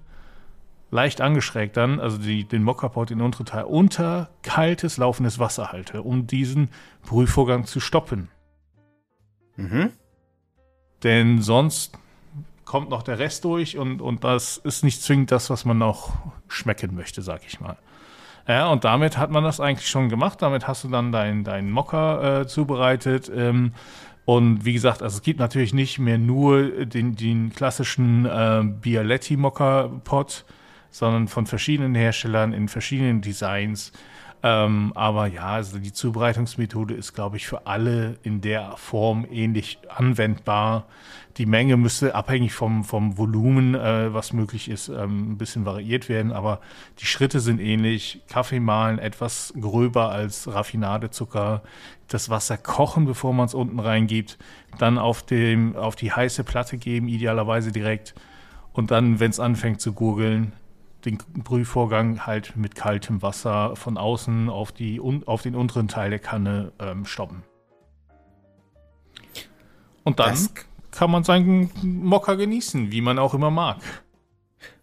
leicht 0.91 1.19
angeschrägt 1.19 1.75
dann, 1.77 1.99
also 1.99 2.19
die, 2.19 2.43
den 2.43 2.61
Mokka-Pot, 2.61 3.09
den 3.09 3.19
unteren 3.19 3.47
Teil, 3.47 3.63
unter 3.63 4.29
kaltes, 4.43 4.97
laufendes 4.97 5.39
Wasser 5.39 5.71
halte, 5.71 6.03
um 6.03 6.27
diesen 6.27 6.69
Brühvorgang 7.07 7.65
zu 7.65 7.79
stoppen. 7.79 8.29
Mhm. 9.55 9.89
Denn 11.01 11.41
sonst 11.41 11.97
kommt 12.63 12.91
noch 12.91 13.01
der 13.01 13.17
Rest 13.17 13.45
durch 13.45 13.79
und, 13.79 13.99
und 13.99 14.23
das 14.23 14.57
ist 14.57 14.83
nicht 14.83 15.01
zwingend 15.01 15.31
das, 15.31 15.49
was 15.49 15.65
man 15.65 15.79
noch 15.79 16.13
schmecken 16.47 16.93
möchte, 16.93 17.23
sag 17.23 17.41
ich 17.47 17.59
mal. 17.59 17.77
Ja, 18.47 18.67
und 18.67 18.83
damit 18.83 19.17
hat 19.17 19.31
man 19.31 19.43
das 19.43 19.59
eigentlich 19.59 19.87
schon 19.87 20.09
gemacht. 20.09 20.41
Damit 20.41 20.67
hast 20.67 20.83
du 20.83 20.89
dann 20.89 21.11
deinen 21.11 21.43
dein 21.43 21.71
Mokka 21.71 22.41
äh, 22.41 22.47
zubereitet. 22.47 23.31
Ähm, 23.33 23.71
und 24.25 24.65
wie 24.65 24.73
gesagt, 24.73 25.01
also 25.01 25.17
es 25.17 25.21
gibt 25.21 25.39
natürlich 25.39 25.73
nicht 25.73 25.99
mehr 25.99 26.17
nur 26.17 26.85
den, 26.85 27.15
den 27.15 27.51
klassischen 27.53 28.25
äh, 28.25 28.63
Bialetti 28.63 29.37
Mokka 29.37 29.89
Pot, 30.03 30.45
sondern 30.89 31.27
von 31.27 31.45
verschiedenen 31.45 31.95
Herstellern 31.95 32.53
in 32.53 32.67
verschiedenen 32.67 33.21
Designs. 33.21 33.91
Ähm, 34.45 34.91
aber 34.93 35.27
ja, 35.27 35.45
also 35.45 35.79
die 35.79 35.93
Zubereitungsmethode 35.93 36.93
ist, 36.93 37.13
glaube 37.13 37.37
ich, 37.37 37.47
für 37.47 37.65
alle 37.65 38.17
in 38.23 38.41
der 38.41 38.75
Form 38.75 39.25
ähnlich 39.31 39.79
anwendbar. 39.87 40.85
Die 41.37 41.45
Menge 41.45 41.77
müsste 41.77 42.13
abhängig 42.13 42.53
vom, 42.53 42.83
vom 42.83 43.17
Volumen, 43.17 43.73
äh, 43.73 44.13
was 44.13 44.33
möglich 44.33 44.69
ist, 44.69 44.89
ähm, 44.89 45.31
ein 45.31 45.37
bisschen 45.37 45.65
variiert 45.65 46.09
werden, 46.09 46.33
aber 46.33 46.59
die 46.99 47.05
Schritte 47.05 47.39
sind 47.39 47.61
ähnlich. 47.61 48.21
Kaffee 48.27 48.59
mahlen 48.59 48.99
etwas 48.99 49.53
gröber 49.59 50.11
als 50.11 50.53
Raffinadezucker, 50.53 51.63
das 52.09 52.29
Wasser 52.29 52.57
kochen, 52.57 53.05
bevor 53.05 53.33
man 53.33 53.45
es 53.45 53.53
unten 53.53 53.79
reingibt, 53.79 54.37
dann 54.77 54.97
auf, 54.97 55.23
dem, 55.23 55.77
auf 55.77 55.95
die 55.95 56.11
heiße 56.11 56.43
Platte 56.43 56.77
geben, 56.77 57.07
idealerweise 57.07 57.71
direkt. 57.71 58.13
Und 58.73 58.91
dann, 58.91 59.21
wenn 59.21 59.31
es 59.31 59.39
anfängt 59.39 59.79
zu 59.79 59.93
gurgeln, 59.93 60.51
den 61.05 61.17
Brühvorgang 61.17 62.25
halt 62.25 62.55
mit 62.55 62.75
kaltem 62.75 63.21
Wasser 63.21 63.75
von 63.75 63.97
außen 63.97 64.49
auf, 64.49 64.71
die, 64.71 65.01
auf 65.25 65.41
den 65.41 65.55
unteren 65.55 65.87
Teil 65.87 66.09
der 66.09 66.19
Kanne 66.19 66.71
ähm, 66.79 67.05
stoppen. 67.05 67.43
Und 70.03 70.19
dann 70.19 70.31
das 70.31 70.53
kann 70.91 71.11
man 71.11 71.23
seinen 71.23 71.71
Mocker 71.81 72.37
genießen, 72.37 72.91
wie 72.91 73.01
man 73.01 73.19
auch 73.19 73.33
immer 73.33 73.51
mag. 73.51 73.77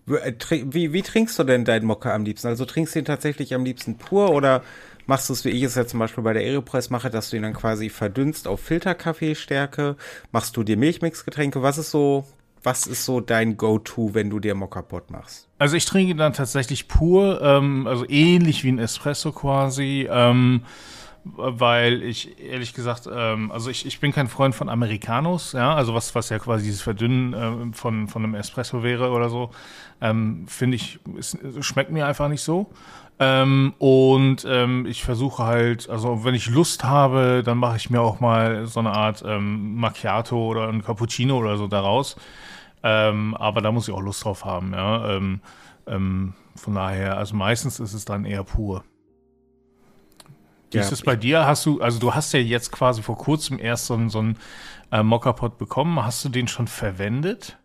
Äh, 0.09 0.35
wie, 0.51 0.93
wie 0.93 1.03
trinkst 1.03 1.39
du 1.39 1.45
denn 1.45 1.65
deinen 1.65 1.87
Mokka 1.87 2.15
am 2.15 2.25
liebsten? 2.25 2.49
Also 2.49 2.65
trinkst 2.65 2.95
du 2.95 2.99
ihn 2.99 3.05
tatsächlich 3.05 3.55
am 3.55 3.65
liebsten 3.65 3.97
pur 3.97 4.31
oder 4.31 4.63
machst 5.07 5.29
du 5.29 5.33
es, 5.33 5.45
wie 5.45 5.51
ich 5.51 5.63
es 5.63 5.75
ja 5.75 5.87
zum 5.87 6.01
Beispiel 6.01 6.25
bei 6.25 6.33
der 6.33 6.43
Aeropress 6.43 6.91
mache, 6.91 7.11
dass 7.11 7.31
du 7.31 7.37
ihn 7.37 7.43
dann 7.43 7.55
quasi 7.55 7.89
verdünnst 7.89 8.49
auf 8.49 8.61
Filterkaffeestärke? 8.61 9.97
Machst 10.33 10.57
du 10.57 10.63
dir 10.65 10.77
Milchmixgetränke? 10.77 11.63
Was 11.63 11.79
ist 11.79 11.91
so, 11.91 12.27
was 12.63 12.87
ist 12.87 13.05
so 13.05 13.21
dein 13.21 13.57
Go-To, 13.57 14.15
wenn 14.15 14.31
du 14.31 14.39
dir 14.39 14.55
Mokka-Pot 14.55 15.11
machst? 15.11 15.49
Also 15.59 15.77
ich 15.77 15.85
trinke 15.85 16.15
dann 16.15 16.33
tatsächlich 16.33 16.89
pur, 16.89 17.41
ähm, 17.43 17.87
also 17.87 18.05
ähnlich 18.09 18.65
wie 18.65 18.73
ein 18.73 18.79
Espresso 18.79 19.33
quasi. 19.33 20.09
Ähm, 20.11 20.63
weil 21.25 22.03
ich 22.03 22.41
ehrlich 22.41 22.73
gesagt, 22.73 23.09
ähm, 23.13 23.51
also 23.53 23.71
ich, 23.71 23.85
ich 23.85 24.01
bin 24.01 24.13
kein 24.13 24.29
Freund 24.29 24.55
von 24.55 24.69
Americanos, 24.69 25.53
ja, 25.53 25.75
also 25.75 25.95
was, 25.95 26.15
was 26.15 26.31
ja 26.31 26.39
quasi 26.39 26.65
dieses 26.65 26.81
Verdünnen 26.81 27.35
äh, 27.35 27.77
von, 27.77 28.09
von 28.09 28.25
einem 28.25 28.35
Espresso 28.35 28.83
wäre 28.83 29.11
oder 29.11 29.29
so, 29.29 29.51
ähm, 30.01 30.47
finde 30.49 30.77
ich, 30.77 30.99
es 31.19 31.37
schmeckt 31.61 31.91
mir 31.91 32.07
einfach 32.07 32.29
nicht 32.29 32.43
so. 32.43 32.71
Ähm, 33.19 33.75
und 33.79 34.47
ähm, 34.49 34.87
ich 34.87 35.05
versuche 35.05 35.45
halt, 35.45 35.91
also 35.91 36.25
wenn 36.25 36.35
ich 36.35 36.49
Lust 36.49 36.85
habe, 36.85 37.43
dann 37.45 37.59
mache 37.59 37.77
ich 37.77 37.91
mir 37.91 38.01
auch 38.01 38.19
mal 38.21 38.67
so 38.67 38.81
eine 38.81 38.93
Art 38.93 39.23
ähm, 39.27 39.77
Macchiato 39.77 40.39
oder 40.39 40.69
ein 40.69 40.83
Cappuccino 40.83 41.37
oder 41.37 41.59
so 41.59 41.67
daraus. 41.67 42.17
Ähm, 42.83 43.35
aber 43.35 43.61
da 43.61 43.73
muss 43.73 43.89
ich 43.89 43.95
auch 43.95 44.01
Lust 44.01 44.25
drauf 44.25 44.45
haben, 44.45 44.73
ja. 44.73 45.17
Ähm, 45.17 45.41
ähm, 45.87 46.35
von 46.57 46.75
daher, 46.75 47.17
also 47.17 47.35
meistens 47.37 47.81
ist 47.81 47.95
es 47.95 48.05
dann 48.05 48.25
eher 48.25 48.45
pur. 48.45 48.85
Wie 50.71 50.77
ja, 50.77 50.83
ist 50.83 50.93
es 50.93 51.03
bei 51.03 51.17
dir? 51.17 51.47
Hast 51.47 51.67
du, 51.67 51.81
also 51.81 51.99
du 51.99 52.15
hast 52.15 52.33
ja 52.33 52.41
jetzt 52.41 52.71
quasi 52.71 53.03
vor 53.03 53.19
kurzem 53.19 53.59
erst 53.59 53.87
so, 53.87 54.09
so 54.09 54.21
einen 54.21 54.39
äh, 54.93 55.03
Mockerpot 55.03 55.59
bekommen. 55.59 56.03
Hast 56.03 56.25
du 56.25 56.29
den 56.29 56.49
schon 56.49 56.69
verwendet? 56.69 57.59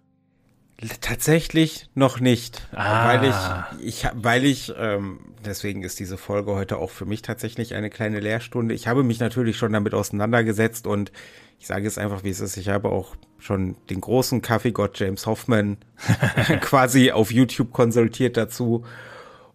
Tatsächlich 1.00 1.90
noch 1.96 2.20
nicht, 2.20 2.68
ah. 2.74 3.08
weil 3.08 3.30
ich, 3.30 3.86
ich, 3.86 4.08
weil 4.14 4.44
ich, 4.44 4.74
ähm, 4.78 5.20
deswegen 5.46 5.84
ist 5.84 6.00
diese 6.02 6.18
Folge 6.18 6.54
heute 6.54 6.78
auch 6.78 6.90
für 6.90 7.06
mich 7.06 7.22
tatsächlich 7.22 7.76
eine 7.76 7.90
kleine 7.90 8.20
Lehrstunde. 8.20 8.76
Ich 8.76 8.88
habe 8.88 9.04
mich 9.04 9.20
natürlich 9.22 9.58
schon 9.58 9.72
damit 9.72 9.94
auseinandergesetzt 9.94 10.86
und 10.86 11.14
ich 11.60 11.68
sage 11.68 11.88
es 11.88 11.98
einfach, 11.98 12.26
wie 12.26 12.30
es 12.30 12.42
ist. 12.42 12.58
Ich 12.58 12.68
habe 12.68 12.90
auch 12.90 13.16
schon 13.40 13.78
den 13.90 14.02
großen 14.02 14.42
Kaffeegott 14.42 15.00
James 15.00 15.26
Hoffman 15.26 15.78
quasi 16.60 17.12
auf 17.12 17.32
YouTube 17.32 17.72
konsultiert 17.72 18.36
dazu 18.36 18.84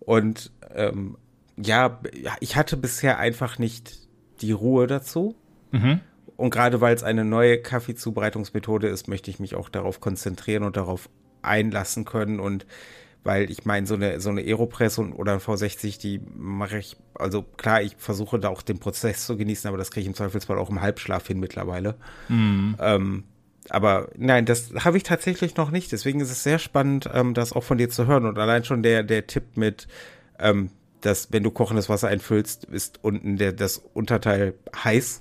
und 0.01 0.51
ähm, 0.75 1.19
ja, 1.59 2.01
ich 2.41 2.57
hatte 2.57 2.79
bisher 2.79 3.19
einfach 3.19 3.59
nicht 3.59 3.99
die 4.41 4.53
Ruhe 4.53 4.87
dazu. 4.87 5.35
Mhm. 5.71 6.01
Und 6.41 6.49
gerade 6.49 6.81
weil 6.81 6.95
es 6.95 7.03
eine 7.03 7.27
neue 7.27 7.61
Kaffeezubereitungsmethode 7.61 8.89
ist, 8.89 9.09
möchte 9.09 9.31
ich 9.31 9.41
mich 9.41 9.55
auch 9.55 9.69
darauf 9.69 10.01
konzentrieren 10.01 10.63
und 10.63 10.75
darauf 10.75 11.11
einlassen 11.43 12.07
können. 12.07 12.41
Und 12.41 12.65
weil 13.25 13.51
ich 13.51 13.67
meine, 13.67 13.87
so 13.87 13.95
eine, 13.95 14.23
so 14.23 14.31
eine 14.31 14.41
Aeropress 14.41 14.97
und, 14.97 15.13
oder 15.13 15.35
ein 15.35 15.41
V60, 15.41 16.01
die 16.01 16.19
mache 16.35 16.79
ich, 16.79 16.97
also 17.15 17.43
klar, 17.43 17.83
ich 17.83 17.95
versuche 17.99 18.39
da 18.39 18.49
auch 18.49 18.63
den 18.63 18.79
Prozess 18.79 19.27
zu 19.27 19.37
genießen, 19.37 19.69
aber 19.69 19.77
das 19.77 19.91
kriege 19.91 20.01
ich 20.01 20.07
im 20.07 20.15
Zweifelsfall 20.15 20.57
auch 20.57 20.71
im 20.71 20.81
Halbschlaf 20.81 21.27
hin 21.27 21.41
mittlerweile. 21.41 21.97
Mhm. 22.31 22.75
Ähm, 22.81 23.25
aber 23.69 24.09
nein, 24.17 24.47
das 24.47 24.73
habe 24.83 24.97
ich 24.97 25.03
tatsächlich 25.03 25.57
noch 25.57 25.71
nicht. 25.71 25.93
Deswegen 25.93 26.21
ist 26.21 26.31
es 26.31 26.43
sehr 26.43 26.59
spannend, 26.59 27.07
ähm, 27.13 27.35
das 27.35 27.53
auch 27.53 27.65
von 27.65 27.77
dir 27.77 27.91
zu 27.91 28.07
hören. 28.07 28.25
Und 28.25 28.39
allein 28.39 28.65
schon 28.65 28.83
der, 28.83 29.03
der 29.03 29.27
Tipp 29.27 29.59
mit, 29.59 29.89
ähm, 30.39 30.71
dass 31.03 31.31
wenn 31.35 31.43
du 31.43 31.51
kochendes 31.51 31.91
Wasser 31.91 32.09
einfüllst, 32.09 32.65
ist 32.65 33.01
unten 33.03 33.37
der, 33.37 33.53
das 33.53 33.77
Unterteil 33.77 34.55
heiß. 34.83 35.21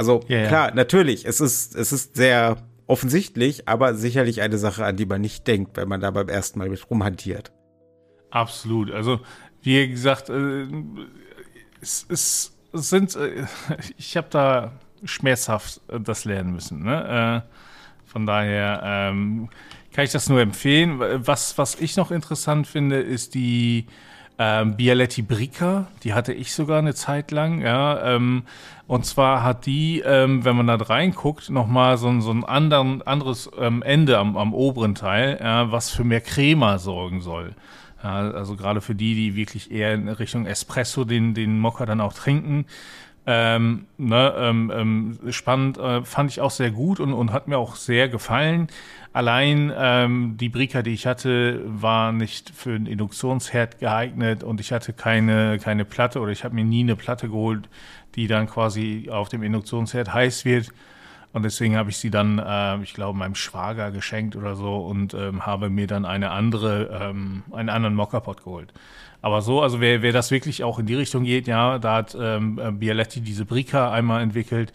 Also 0.00 0.24
ja, 0.28 0.48
klar, 0.48 0.68
ja. 0.68 0.74
natürlich, 0.74 1.26
es 1.26 1.42
ist, 1.42 1.74
es 1.74 1.92
ist 1.92 2.16
sehr 2.16 2.56
offensichtlich, 2.86 3.68
aber 3.68 3.94
sicherlich 3.94 4.40
eine 4.40 4.56
Sache, 4.56 4.86
an 4.86 4.96
die 4.96 5.04
man 5.04 5.20
nicht 5.20 5.46
denkt, 5.46 5.76
wenn 5.76 5.88
man 5.88 6.00
da 6.00 6.10
beim 6.10 6.30
ersten 6.30 6.58
Mal 6.58 6.70
mit 6.70 6.90
rumhantiert. 6.90 7.52
Absolut. 8.30 8.90
Also, 8.92 9.20
wie 9.60 9.86
gesagt, 9.90 10.30
äh, 10.30 10.64
es, 11.82 12.06
es, 12.08 12.56
sind, 12.72 13.14
äh, 13.14 13.44
ich 13.98 14.16
habe 14.16 14.28
da 14.30 14.72
schmerzhaft 15.04 15.82
äh, 15.88 16.00
das 16.00 16.24
lernen 16.24 16.54
müssen. 16.54 16.82
Ne? 16.82 17.44
Von 18.06 18.24
daher 18.24 18.80
ähm, 18.82 19.50
kann 19.92 20.06
ich 20.06 20.12
das 20.12 20.30
nur 20.30 20.40
empfehlen. 20.40 20.98
Was, 20.98 21.58
was 21.58 21.74
ich 21.78 21.98
noch 21.98 22.10
interessant 22.10 22.66
finde, 22.66 23.00
ist 23.00 23.34
die 23.34 23.84
ähm, 24.42 24.74
Bialetti 24.74 25.20
Brica, 25.20 25.88
die 26.02 26.14
hatte 26.14 26.32
ich 26.32 26.54
sogar 26.54 26.78
eine 26.78 26.94
Zeit 26.94 27.30
lang, 27.30 27.60
ja. 27.60 28.14
Ähm, 28.14 28.44
und 28.86 29.04
zwar 29.04 29.42
hat 29.42 29.66
die, 29.66 30.00
ähm, 30.00 30.46
wenn 30.46 30.56
man 30.56 30.66
da 30.66 30.76
reinguckt, 30.76 31.50
nochmal 31.50 31.98
so, 31.98 32.20
so 32.22 32.30
ein 32.30 32.46
anderen, 32.46 33.02
anderes 33.02 33.50
ähm, 33.58 33.82
Ende 33.82 34.16
am, 34.16 34.38
am 34.38 34.54
oberen 34.54 34.94
Teil, 34.94 35.38
ja, 35.42 35.70
was 35.70 35.90
für 35.90 36.04
mehr 36.04 36.22
Crema 36.22 36.78
sorgen 36.78 37.20
soll. 37.20 37.54
Ja, 38.02 38.30
also 38.30 38.56
gerade 38.56 38.80
für 38.80 38.94
die, 38.94 39.14
die 39.14 39.36
wirklich 39.36 39.70
eher 39.70 39.92
in 39.92 40.08
Richtung 40.08 40.46
Espresso 40.46 41.04
den, 41.04 41.34
den 41.34 41.58
Mokka 41.60 41.84
dann 41.84 42.00
auch 42.00 42.14
trinken. 42.14 42.64
Ähm, 43.32 43.86
ne, 43.96 44.34
ähm, 44.36 44.72
ähm, 44.74 45.18
spannend, 45.30 45.78
äh, 45.78 46.02
fand 46.02 46.32
ich 46.32 46.40
auch 46.40 46.50
sehr 46.50 46.72
gut 46.72 46.98
und, 46.98 47.12
und 47.12 47.32
hat 47.32 47.46
mir 47.46 47.58
auch 47.58 47.76
sehr 47.76 48.08
gefallen. 48.08 48.66
Allein 49.12 49.72
ähm, 49.76 50.36
die 50.36 50.48
Brika, 50.48 50.82
die 50.82 50.90
ich 50.90 51.06
hatte, 51.06 51.60
war 51.64 52.10
nicht 52.10 52.50
für 52.50 52.74
einen 52.74 52.86
Induktionsherd 52.86 53.78
geeignet 53.78 54.42
und 54.42 54.58
ich 54.58 54.72
hatte 54.72 54.92
keine, 54.92 55.60
keine 55.60 55.84
Platte 55.84 56.18
oder 56.18 56.32
ich 56.32 56.42
habe 56.42 56.56
mir 56.56 56.64
nie 56.64 56.80
eine 56.80 56.96
Platte 56.96 57.28
geholt, 57.28 57.68
die 58.16 58.26
dann 58.26 58.48
quasi 58.48 59.08
auf 59.12 59.28
dem 59.28 59.44
Induktionsherd 59.44 60.12
heiß 60.12 60.44
wird. 60.44 60.70
Und 61.32 61.44
deswegen 61.44 61.76
habe 61.76 61.90
ich 61.90 61.98
sie 61.98 62.10
dann, 62.10 62.40
äh, 62.40 62.82
ich 62.82 62.94
glaube, 62.94 63.16
meinem 63.16 63.36
Schwager 63.36 63.92
geschenkt 63.92 64.34
oder 64.34 64.56
so 64.56 64.78
und 64.78 65.14
ähm, 65.14 65.46
habe 65.46 65.70
mir 65.70 65.86
dann 65.86 66.04
eine 66.04 66.32
andere, 66.32 66.98
ähm, 67.00 67.44
einen 67.52 67.68
anderen 67.68 67.94
Mockerpot 67.94 68.42
geholt. 68.42 68.72
Aber 69.22 69.42
so, 69.42 69.60
also 69.62 69.80
wer, 69.80 70.02
wer 70.02 70.12
das 70.12 70.30
wirklich 70.30 70.64
auch 70.64 70.78
in 70.78 70.86
die 70.86 70.94
Richtung 70.94 71.24
geht, 71.24 71.46
ja, 71.46 71.78
da 71.78 71.96
hat 71.96 72.16
ähm, 72.18 72.78
Bialetti 72.78 73.20
diese 73.20 73.44
Brika 73.44 73.92
einmal 73.92 74.22
entwickelt 74.22 74.72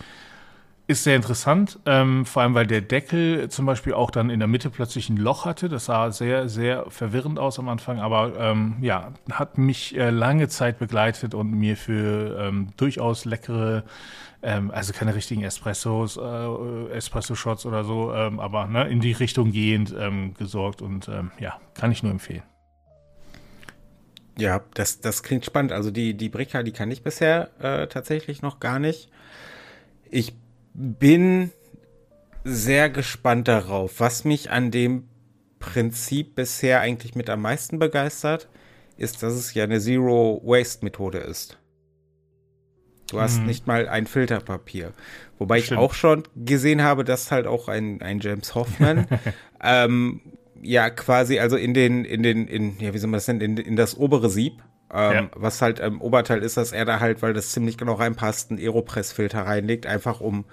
ist 0.88 1.04
sehr 1.04 1.16
interessant, 1.16 1.80
ähm, 1.86 2.26
vor 2.26 2.44
allem 2.44 2.54
weil 2.54 2.68
der 2.68 2.82
Deckel 2.82 3.50
zum 3.50 3.66
Beispiel 3.66 3.94
auch 3.94 4.12
dann 4.12 4.30
in 4.30 4.40
der 4.40 4.48
Mitte 4.48 4.70
plötzlich 4.70 5.10
ein 5.10 5.18
Loch 5.18 5.46
hatte. 5.46 5.68
Das 5.68 5.86
sah 5.86 6.12
sehr, 6.12 6.48
sehr 6.48 6.86
verwirrend 6.90 7.40
aus 7.40 7.58
am 7.58 7.70
Anfang, 7.70 8.00
aber 8.00 8.34
ähm, 8.38 8.78
ja, 8.82 9.14
hat 9.32 9.58
mich 9.58 9.98
äh, 9.98 10.12
lange 10.12 10.48
Zeit 10.48 10.78
begleitet 10.78 11.34
und 11.34 11.52
mir 11.52 11.76
für 11.76 12.40
ähm, 12.40 12.68
durchaus 12.78 13.26
leckere, 13.26 13.84
ähm, 14.44 14.70
also 14.70 14.94
keine 14.94 15.16
richtigen 15.16 15.44
Espressos, 15.44 16.18
äh, 16.18 16.94
Espresso-Shots 16.94 17.66
oder 17.66 17.84
so, 17.84 18.14
ähm, 18.14 18.40
aber 18.40 18.68
ne, 18.68 18.88
in 18.88 19.00
die 19.00 19.14
Richtung 19.14 19.52
gehend 19.52 19.96
ähm, 19.98 20.36
gesorgt 20.36 20.84
und 20.84 21.08
ähm, 21.08 21.32
ja, 21.40 21.58
kann 21.74 21.92
ich 21.92 22.04
nur 22.04 22.12
empfehlen. 22.12 22.44
Ja, 24.38 24.64
das, 24.74 25.00
das 25.00 25.24
klingt 25.24 25.46
spannend. 25.46 25.72
Also 25.72 25.92
die, 25.92 26.14
die 26.16 26.30
Bricka, 26.30 26.64
die 26.64 26.72
kann 26.72 26.92
ich 26.92 27.04
bisher 27.04 27.50
äh, 27.60 27.88
tatsächlich 27.88 28.42
noch 28.42 28.60
gar 28.60 28.80
nicht. 28.80 29.10
Ich 30.10 30.36
bin 30.74 31.52
sehr 32.44 32.90
gespannt 32.90 33.48
darauf. 33.48 34.00
Was 34.00 34.26
mich 34.26 34.52
an 34.52 34.72
dem 34.72 35.08
Prinzip 35.60 36.36
bisher 36.36 36.82
eigentlich 36.82 37.16
mit 37.16 37.30
am 37.30 37.42
meisten 37.42 37.80
begeistert, 37.80 38.50
ist, 38.98 39.24
dass 39.24 39.34
es 39.34 39.54
ja 39.54 39.64
eine 39.64 39.80
Zero-Waste-Methode 39.80 41.20
ist. 41.20 41.58
Du 43.10 43.22
hast 43.22 43.40
mhm. 43.40 43.46
nicht 43.46 43.68
mal 43.68 43.88
ein 43.88 44.08
Filterpapier. 44.08 44.94
Wobei 45.38 45.62
Stimmt. 45.62 45.80
ich 45.80 45.86
auch 45.86 45.94
schon 45.94 46.24
gesehen 46.36 46.82
habe, 46.82 47.04
dass 47.04 47.32
halt 47.32 47.48
auch 47.48 47.68
ein, 47.68 48.02
ein 48.02 48.20
James 48.20 48.56
Hoffman 48.56 49.08
ähm, 49.64 50.22
ja 50.62 50.90
quasi 50.90 51.40
also 51.40 51.58
in 51.58 51.74
den, 51.74 52.06
in 52.06 52.24
den, 52.24 52.48
in, 52.48 52.80
ja, 52.80 52.94
wie 52.94 52.98
soll 52.98 53.10
man 53.10 53.18
das 53.18 53.28
nennen, 53.28 53.42
in, 53.42 53.58
in 53.58 53.76
das 53.76 53.98
obere 53.98 54.30
Sieb, 54.30 54.62
ähm, 54.94 55.14
ja. 55.14 55.30
was 55.36 55.62
halt 55.62 55.80
im 55.80 56.02
Oberteil 56.02 56.42
ist, 56.44 56.58
dass 56.58 56.72
er 56.72 56.86
da 56.86 57.00
halt, 57.00 57.22
weil 57.22 57.34
das 57.34 57.52
ziemlich 57.52 57.78
genau 57.78 57.94
reinpasst, 57.94 58.52
einen 58.52 58.60
Aeropress-Filter 58.60 59.46
reinlegt, 59.46 59.86
einfach 59.86 60.22
um 60.22 60.46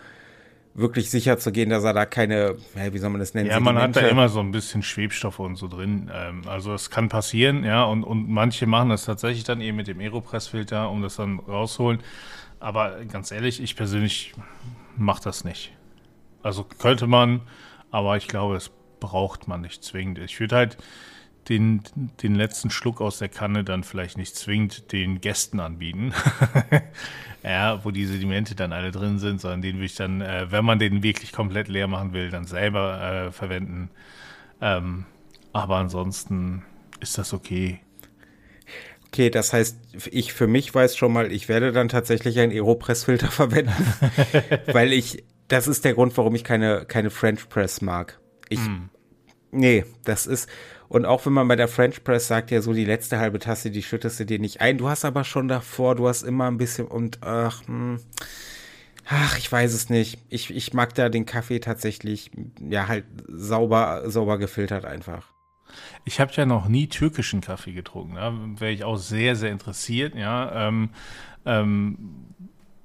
wirklich 0.75 1.11
sicher 1.11 1.38
zu 1.38 1.52
gehen, 1.52 1.68
dass 1.68 1.85
er 1.85 1.92
da 1.92 2.06
keine, 2.06 2.56
wie 2.75 2.99
soll 2.99 3.11
man 3.11 3.21
das 3.21 3.35
nennen? 3.35 3.50
Ja, 3.50 3.61
man 3.61 3.76
hat 3.76 3.94
da 3.94 4.00
immer 4.00 4.28
so 4.28 4.40
ein 4.40 4.52
bisschen 4.52 4.82
Schwebstoffe 4.82 5.38
und 5.38 5.56
so 5.56 5.68
drin. 5.68 6.11
Ähm, 6.12 6.42
also 6.47 6.73
es 6.73 6.88
kann 6.88 7.09
passieren, 7.09 7.64
ja, 7.64 7.85
und, 7.85 8.04
und 8.04 8.28
manche 8.30 8.66
machen 8.66 8.88
das 8.88 9.04
tatsächlich 9.04 9.44
dann 9.44 9.61
eben 9.61 9.76
mit 9.76 9.87
dem 9.87 10.00
Aeropress-Filter, 10.00 10.90
um 10.90 11.02
das 11.02 11.16
dann 11.16 11.40
rausholen. 11.40 12.00
Aber 12.59 13.04
ganz 13.04 13.32
ehrlich, 13.32 13.62
ich 13.62 13.76
persönlich 13.76 14.35
mache 14.97 15.23
das 15.23 15.44
nicht. 15.44 15.73
Also 16.42 16.64
könnte 16.64 17.06
man, 17.06 17.42
aber 17.90 18.16
ich 18.16 18.28
glaube, 18.28 18.56
es 18.56 18.71
braucht 19.02 19.49
man 19.49 19.61
nicht 19.61 19.82
zwingend. 19.82 20.18
Ich 20.18 20.38
würde 20.38 20.56
halt 20.56 20.78
den, 21.49 21.82
den 22.23 22.37
letzten 22.37 22.71
Schluck 22.71 23.00
aus 23.00 23.18
der 23.18 23.28
Kanne 23.28 23.64
dann 23.64 23.82
vielleicht 23.82 24.16
nicht 24.16 24.37
zwingend 24.37 24.92
den 24.92 25.21
Gästen 25.21 25.59
anbieten. 25.59 26.14
ja, 27.42 27.85
wo 27.85 27.90
die 27.90 28.06
Sedimente 28.06 28.54
dann 28.54 28.73
alle 28.73 28.92
drin 28.92 29.18
sind, 29.18 29.40
sondern 29.40 29.61
den 29.61 29.76
würde 29.76 29.87
ich 29.87 29.97
dann, 29.97 30.21
äh, 30.21 30.50
wenn 30.50 30.64
man 30.64 30.78
den 30.78 31.02
wirklich 31.02 31.32
komplett 31.32 31.68
leer 31.68 31.88
machen 31.88 32.12
will, 32.12 32.30
dann 32.30 32.44
selber 32.44 33.26
äh, 33.26 33.32
verwenden. 33.32 33.90
Ähm, 34.61 35.04
aber 35.52 35.76
ansonsten 35.76 36.62
ist 37.00 37.18
das 37.18 37.35
okay. 37.35 37.80
Okay, 39.09 39.28
das 39.28 39.52
heißt, 39.52 39.78
ich 40.11 40.32
für 40.32 40.47
mich 40.47 40.75
weiß 40.75 40.97
schon 40.97 41.12
mal, 41.12 41.32
ich 41.32 41.49
werde 41.49 41.73
dann 41.73 41.88
tatsächlich 41.88 42.38
einen 42.38 42.52
Aeropress-Filter 42.52 43.30
verwenden, 43.30 43.87
weil 44.73 44.92
ich, 44.92 45.25
das 45.49 45.66
ist 45.66 45.85
der 45.85 45.94
Grund, 45.94 46.16
warum 46.16 46.35
ich 46.37 46.44
keine, 46.44 46.87
keine 46.87 47.11
French 47.11 47.49
Press 47.49 47.82
mag. 47.82 48.22
Ich 48.52 48.61
mm 48.61 48.88
Nee, 49.54 49.85
das 50.04 50.26
ist, 50.26 50.49
und 50.88 51.04
auch 51.04 51.26
wenn 51.26 51.35
man 51.35 51.47
bei 51.47 51.56
der 51.56 51.68
French 51.68 52.02
Press 52.02 52.26
sagt, 52.26 52.50
ja, 52.50 52.62
so 52.62 52.73
die 52.73 52.87
letzte 52.87 53.18
halbe 53.18 53.38
Tasse, 53.38 53.71
die 53.71 53.82
schüttest 53.82 54.18
du 54.18 54.25
dir 54.25 54.38
nicht 54.38 54.62
ein. 54.62 54.78
Du 54.78 54.88
hast 54.88 55.04
aber 55.04 55.25
schon 55.25 55.47
davor, 55.47 55.94
du 55.94 56.09
hast 56.09 56.23
immer 56.23 56.47
ein 56.47 56.56
bisschen 56.56 56.87
und 56.87 57.23
ach, 57.23 57.66
hm, 57.66 57.99
ach 59.06 59.37
ich 59.37 59.52
weiß 59.52 59.75
es 59.75 59.90
nicht. 59.90 60.18
Ich, 60.30 60.50
ich 60.50 60.73
mag 60.73 60.94
da 60.94 61.11
den 61.11 61.26
Kaffee 61.26 61.61
tatsächlich, 61.61 62.30
ja, 62.66 62.88
halt 62.88 63.04
sauber, 63.28 64.09
sauber 64.11 64.38
gefiltert 64.38 64.87
einfach. 64.87 65.32
Ich 66.06 66.18
habe 66.18 66.32
ja 66.35 66.47
noch 66.47 66.66
nie 66.66 66.88
türkischen 66.88 67.42
Kaffee 67.42 67.73
getrunken. 67.73 68.14
Da 68.14 68.32
wäre 68.59 68.73
ich 68.73 68.85
auch 68.85 68.97
sehr, 68.97 69.37
sehr 69.37 69.50
interessiert. 69.50 70.14
Ja, 70.14 70.68
ähm, 70.68 70.90
ähm, 71.44 71.99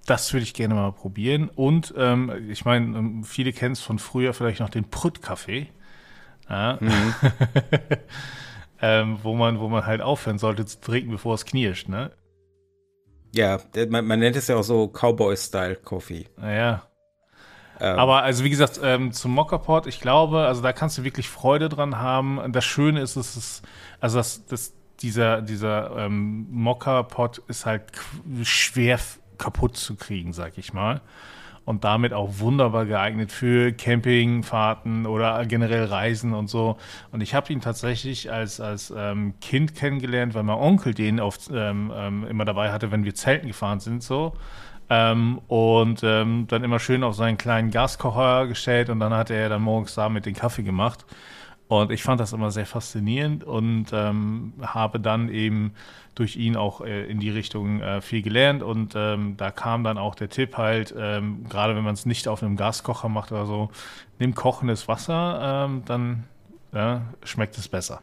das 0.07 0.33
würde 0.33 0.43
ich 0.43 0.53
gerne 0.53 0.73
mal 0.73 0.91
probieren. 0.93 1.49
Und 1.49 1.93
ähm, 1.97 2.49
ich 2.49 2.65
meine, 2.65 2.97
ähm, 2.97 3.23
viele 3.23 3.51
kennen 3.53 3.73
es 3.73 3.81
von 3.81 3.99
früher 3.99 4.33
vielleicht 4.33 4.61
noch 4.61 4.69
den 4.69 4.89
Prutt-Kaffee. 4.89 5.67
Ja. 6.49 6.77
Mhm. 6.79 7.13
ähm, 8.81 9.19
wo, 9.21 9.35
man, 9.35 9.59
wo 9.59 9.67
man 9.67 9.85
halt 9.85 10.01
aufhören 10.01 10.39
sollte 10.39 10.65
zu 10.65 10.79
trinken, 10.79 11.11
bevor 11.11 11.35
es 11.35 11.45
knirscht, 11.45 11.89
ne? 11.89 12.11
Ja, 13.35 13.59
man, 13.89 14.05
man 14.05 14.19
nennt 14.19 14.37
es 14.37 14.47
ja 14.47 14.55
auch 14.55 14.63
so 14.63 14.87
Cowboy-Style-Coffee. 14.87 16.29
Naja. 16.37 16.87
Ähm. 17.81 17.99
Aber 17.99 18.23
also 18.23 18.45
wie 18.45 18.49
gesagt, 18.49 18.79
ähm, 18.81 19.11
zum 19.11 19.33
Mockerpot, 19.33 19.87
ich 19.87 19.99
glaube, 19.99 20.45
also 20.45 20.61
da 20.61 20.71
kannst 20.71 20.97
du 20.97 21.03
wirklich 21.03 21.29
Freude 21.29 21.67
dran 21.67 21.97
haben. 21.97 22.39
Das 22.53 22.63
Schöne 22.63 23.01
ist, 23.01 23.17
es 23.17 23.35
ist, 23.35 23.61
also 23.99 24.17
das, 24.17 24.45
das, 24.45 24.73
dieser, 25.01 25.41
dieser 25.41 25.97
ähm, 25.97 26.47
Mockerpot 26.49 27.39
ist 27.49 27.65
halt 27.65 27.83
schwer 28.43 28.99
kaputt 29.37 29.77
zu 29.77 29.95
kriegen, 29.95 30.33
sag 30.33 30.57
ich 30.57 30.73
mal 30.73 31.01
und 31.67 31.83
damit 31.83 32.13
auch 32.13 32.39
wunderbar 32.39 32.85
geeignet 32.85 33.29
für 33.29 33.73
Campingfahrten 33.73 35.05
oder 35.05 35.45
generell 35.45 35.83
Reisen 35.83 36.33
und 36.33 36.49
so. 36.49 36.77
Und 37.11 37.19
ich 37.19 37.35
habe 37.35 37.51
ihn 37.51 37.59
tatsächlich 37.59 38.31
als, 38.31 38.61
als 38.61 38.93
ähm, 38.95 39.33
Kind 39.41 39.75
kennengelernt, 39.75 40.33
weil 40.33 40.43
mein 40.43 40.55
Onkel 40.55 40.93
den 40.93 41.19
oft 41.19 41.49
ähm, 41.53 41.91
ähm, 41.93 42.25
immer 42.25 42.45
dabei 42.45 42.71
hatte, 42.71 42.89
wenn 42.93 43.03
wir 43.03 43.15
Zelten 43.15 43.49
gefahren 43.49 43.81
sind, 43.81 44.01
so. 44.01 44.31
Ähm, 44.89 45.41
und 45.49 45.99
ähm, 46.03 46.45
dann 46.47 46.63
immer 46.63 46.79
schön 46.79 47.03
auf 47.03 47.15
seinen 47.15 47.37
kleinen 47.37 47.69
Gaskocher 47.69 48.47
gestellt 48.47 48.89
und 48.89 49.01
dann 49.01 49.13
hat 49.13 49.29
er 49.29 49.49
dann 49.49 49.61
morgens 49.61 49.93
da 49.93 50.07
mit 50.07 50.25
den 50.25 50.35
Kaffee 50.35 50.63
gemacht. 50.63 51.05
Und 51.67 51.91
ich 51.91 52.01
fand 52.01 52.21
das 52.21 52.31
immer 52.31 52.49
sehr 52.49 52.65
faszinierend 52.65 53.43
und 53.43 53.87
ähm, 53.91 54.53
habe 54.61 54.99
dann 54.99 55.29
eben 55.29 55.73
durch 56.15 56.37
ihn 56.37 56.55
auch 56.55 56.81
äh, 56.81 57.05
in 57.05 57.19
die 57.19 57.29
Richtung 57.29 57.81
äh, 57.81 58.01
viel 58.01 58.21
gelernt. 58.21 58.63
Und 58.63 58.93
ähm, 58.95 59.35
da 59.37 59.51
kam 59.51 59.83
dann 59.83 59.97
auch 59.97 60.15
der 60.15 60.29
Tipp 60.29 60.57
halt, 60.57 60.95
ähm, 60.97 61.45
gerade 61.49 61.75
wenn 61.75 61.83
man 61.83 61.93
es 61.93 62.05
nicht 62.05 62.27
auf 62.27 62.41
einem 62.41 62.55
Gaskocher 62.55 63.09
macht 63.09 63.31
oder 63.31 63.45
so, 63.45 63.69
nimm 64.17 64.33
kochendes 64.33 64.87
Wasser, 64.87 65.65
ähm, 65.67 65.83
dann 65.85 66.23
ja, 66.73 67.01
schmeckt 67.23 67.57
es 67.57 67.67
besser. 67.67 68.01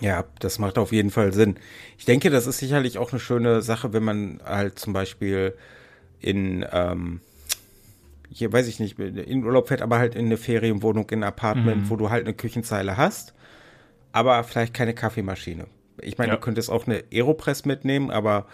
Ja, 0.00 0.24
das 0.40 0.58
macht 0.58 0.76
auf 0.76 0.92
jeden 0.92 1.10
Fall 1.10 1.32
Sinn. 1.32 1.56
Ich 1.96 2.04
denke, 2.04 2.28
das 2.28 2.46
ist 2.46 2.58
sicherlich 2.58 2.98
auch 2.98 3.12
eine 3.12 3.20
schöne 3.20 3.62
Sache, 3.62 3.94
wenn 3.94 4.04
man 4.04 4.40
halt 4.44 4.78
zum 4.78 4.92
Beispiel 4.92 5.54
in 6.20 6.66
ähm, 6.70 7.20
hier 8.30 8.52
weiß 8.52 8.66
ich 8.68 8.80
nicht, 8.80 8.98
in 8.98 9.44
Urlaub 9.44 9.68
fährt, 9.68 9.82
aber 9.82 9.98
halt 9.98 10.14
in 10.14 10.26
eine 10.26 10.36
Ferienwohnung, 10.36 11.08
in 11.10 11.20
ein 11.20 11.28
Apartment, 11.28 11.84
mhm. 11.84 11.90
wo 11.90 11.96
du 11.96 12.10
halt 12.10 12.24
eine 12.24 12.34
Küchenzeile 12.34 12.96
hast, 12.96 13.34
aber 14.12 14.42
vielleicht 14.44 14.74
keine 14.74 14.94
Kaffeemaschine. 14.94 15.66
Ich 16.00 16.18
meine, 16.18 16.32
ja. 16.32 16.36
du 16.36 16.40
könntest 16.40 16.70
auch 16.70 16.86
eine 16.86 17.04
Aeropress 17.12 17.64
mitnehmen, 17.64 18.10
aber 18.10 18.46